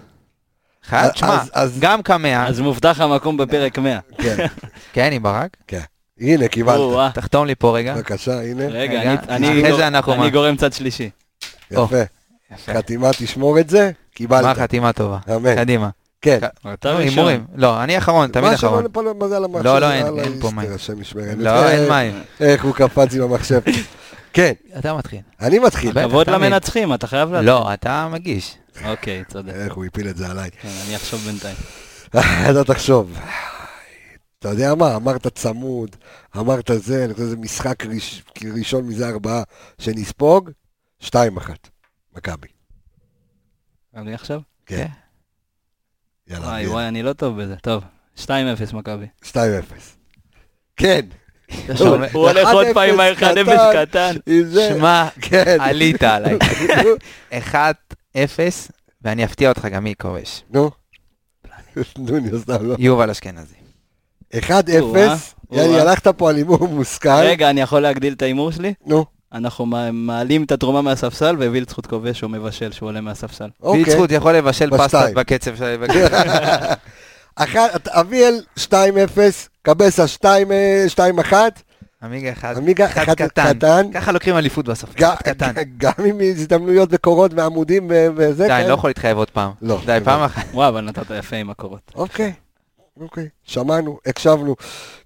[0.85, 1.39] חייב, תשמע,
[1.79, 2.47] גם כמאה.
[2.47, 3.99] אז מובטח המקום בפרק 100.
[4.19, 4.47] כן.
[4.93, 5.57] כן, עם ברק?
[5.67, 5.81] כן.
[6.21, 6.81] הנה, קיבלת.
[7.15, 7.95] תחתום לי פה רגע.
[7.95, 8.67] בבקשה, הנה.
[8.67, 11.11] רגע, אני גורם צד שלישי.
[11.71, 12.03] יפה.
[12.67, 14.45] חתימה, תשמור את זה, קיבלת.
[14.45, 15.19] מה חתימה טובה?
[15.57, 15.89] קדימה.
[16.21, 16.39] כן.
[16.73, 17.47] אתה הימורים.
[17.55, 18.85] לא, אני אחרון, תמיד אחרון.
[19.65, 20.71] לא, לא, אין פה מים.
[21.37, 22.23] לא, אין מים.
[22.41, 23.61] איך הוא קפץ עם המחשב.
[24.33, 24.53] כן.
[24.79, 25.21] אתה מתחיל.
[25.41, 26.09] אני מתחיל.
[26.09, 27.45] כבוד למנצחים, אתה חייב לדעת.
[27.45, 28.57] לא, אתה מגיש.
[28.85, 29.53] אוקיי, צודק.
[29.55, 30.51] איך הוא הפיל את זה עליי.
[30.51, 31.57] כן, אני אחשוב בינתיים.
[32.51, 33.19] אתה תחשוב.
[34.39, 35.97] אתה יודע מה, אמרת צמוד,
[36.37, 38.23] אמרת זה, אני חושב שזה משחק ראש,
[38.57, 39.43] ראשון מזה ארבעה
[39.79, 40.51] שנספוג,
[41.01, 41.69] שתיים אחת,
[42.17, 42.49] מכבי.
[43.97, 44.41] אני עכשיו?
[44.67, 44.87] כן.
[46.31, 46.47] יאללה.
[46.47, 47.55] וואי וואי, אני לא טוב בזה.
[47.63, 47.83] טוב,
[48.19, 48.29] 2-0
[48.73, 49.07] מכבי.
[49.25, 49.35] 2-0.
[50.77, 51.01] כן.
[52.13, 54.17] הוא הולך עוד פעם עם ה-1-0 קטן.
[54.69, 55.57] שמע, כן.
[55.61, 56.39] עלית עליי.
[57.53, 57.55] 1-0,
[59.03, 60.43] ואני אפתיע אותך גם מי כובש.
[60.51, 60.71] נו.
[61.99, 62.75] נו, אני עושה לו.
[62.79, 63.55] יובל אשכנזי.
[64.35, 64.39] 1-0,
[65.53, 67.09] יאללה, הלכת פה על הימור מושכל.
[67.09, 68.75] רגע, אני יכול להגדיל את ההימור שלי?
[68.87, 69.05] נו.
[69.33, 73.49] אנחנו מעלים את התרומה מהספסל, ווילצחוט כובש או מבשל שהוא עולה מהספסל.
[73.63, 75.85] וילצחוט יכול לבשל פסטה בקצב של...
[78.01, 78.71] אביאל 2-0,
[79.63, 81.33] קבסה 2-1.
[82.03, 82.33] עמיגה
[82.87, 83.93] אחד קטן.
[83.95, 85.53] ככה לוקחים אליפות בסוף, אחד קטן.
[85.77, 88.47] גם עם הזדמנויות וקורות ועמודים וזה.
[88.47, 89.51] די, אני לא יכול להתחייב עוד פעם.
[89.63, 89.81] לא.
[89.87, 90.45] די, פעם אחת.
[90.53, 91.93] וואו, אבל נתת יפה עם הקורות.
[91.95, 92.33] אוקיי.
[93.01, 94.57] אוקיי, שמענו, הקשבנו.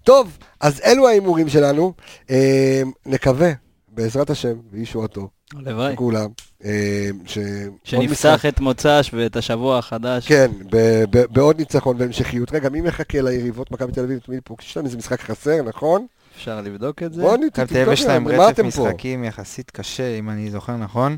[0.05, 1.93] טוב, אז אלו ההימורים שלנו.
[2.31, 3.53] אה, נקווה,
[3.95, 5.29] בעזרת השם, וישועתו.
[5.57, 5.97] הלוואי.
[5.97, 6.29] כולם.
[6.65, 7.39] אה, ש...
[7.85, 10.29] שנפתח את מוצ"ש ואת השבוע החדש.
[10.29, 12.53] כן, ב- ב- בעוד ניצחון והמשכיות.
[12.53, 14.19] רגע, מי מחכה ליריבות מכבי תל אביב?
[14.19, 16.07] תמיד פה, יש להם איזה משחק חסר, נכון?
[16.37, 17.23] אפשר לבדוק את זה.
[17.23, 21.17] בוא נתבדוק, מכבי תל יש להם רצף משחקים יחסית קשה, אם אני זוכר נכון.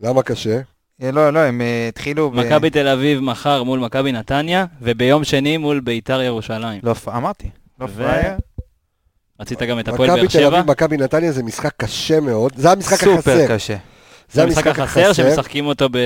[0.00, 0.60] למה קשה?
[1.02, 2.30] אה, לא, לא, הם אה, התחילו...
[2.30, 6.80] מכבי תל אביב מחר מול מכבי נתניה, וביום שני מול ביתר ירושלים.
[6.82, 7.50] לא, אמרתי,
[7.80, 8.34] לא פראייר.
[9.40, 10.62] רצית גם את הפועל באר שבע?
[10.62, 12.52] מכבי נתניה זה משחק קשה מאוד.
[12.56, 13.16] זה המשחק החסר.
[13.16, 13.76] סופר קשה.
[14.32, 15.98] זה המשחק החסר שמשחקים אותו ב...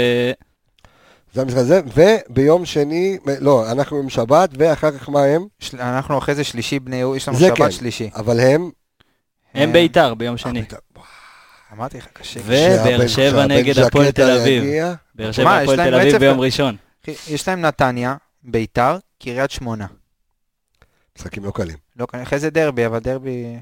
[1.35, 5.47] זה המשחק הזה, וביום שני, לא, אנחנו עם שבת, ואחר כך מה הם?
[5.74, 8.11] אנחנו אחרי זה שלישי בני יהודה, יש לנו שבת כן, שלישי.
[8.14, 8.70] אבל הם?
[9.55, 10.62] הם ביתר ביום שני.
[11.72, 12.41] אמרתי לך, קשה.
[12.47, 14.64] ובאר שבע נגד הפועל תל אביב.
[15.14, 16.76] באר שבע הפועל תל אביב ביום ראשון.
[17.28, 19.87] יש להם נתניה, ביתר, קריית שמונה.
[21.21, 21.77] משחקים לא קלים.
[21.97, 23.57] לא קלים, אחרי זה דרבי, אבל דרבי...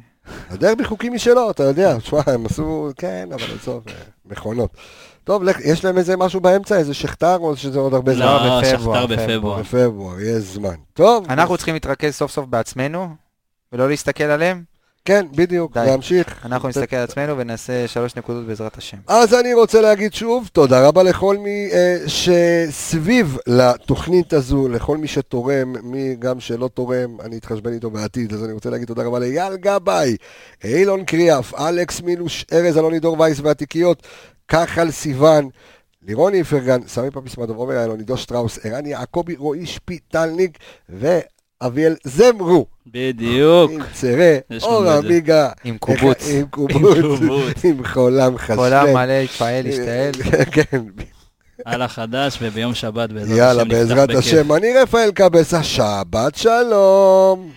[0.50, 3.92] הדרבי חוקי משלו, אתה יודע, תשמע, הם עשו, כן, אבל עזוב, אה,
[4.26, 4.70] מכונות.
[5.24, 8.24] טוב, יש להם איזה משהו באמצע, איזה שכתר, או שזה עוד הרבה זמן?
[8.24, 9.60] לא, שכתר בפברואר.
[9.60, 10.74] בפברואר, יש זמן.
[10.92, 11.24] טוב.
[11.28, 13.08] אנחנו צריכים להתרכז סוף סוף בעצמנו,
[13.72, 14.62] ולא להסתכל עליהם.
[15.04, 15.86] כן, בדיוק, די.
[15.86, 16.46] להמשיך.
[16.46, 18.96] אנחנו נסתכל על עצמנו ונעשה שלוש נקודות בעזרת השם.
[19.06, 25.08] אז אני רוצה להגיד שוב, תודה רבה לכל מי אה, שסביב לתוכנית הזו, לכל מי
[25.08, 29.18] שתורם, מי גם שלא תורם, אני אתחשבן איתו בעתיד, אז אני רוצה להגיד תודה רבה
[29.18, 30.16] לאייל גבאי,
[30.64, 34.02] אילון קריאף, אלכס מילוש, ארז אלוני דור וייס והתיקיות,
[34.48, 35.48] כחל סיוון.
[36.06, 40.58] לירון איפרגן, סמי פפיס מדוב עומר איילון, עידו שטראוס, ערן יעקבי, רועי שפיטלניק
[41.62, 42.66] ואביאל זמרו.
[42.86, 43.70] בדיוק.
[43.70, 45.48] עם צרה, אור עמיגה.
[45.64, 46.28] עם קובוץ.
[46.30, 47.64] עם קובוץ.
[47.64, 48.56] עם חולם חשבן.
[48.56, 50.12] חולם מלא, התפעל, השתעל.
[50.52, 50.78] כן.
[51.64, 53.36] על החדש וביום שבת בעזרת השם.
[53.38, 54.52] יאללה, בעזרת השם.
[54.52, 57.50] אני רפאל קבסה, שבת שלום.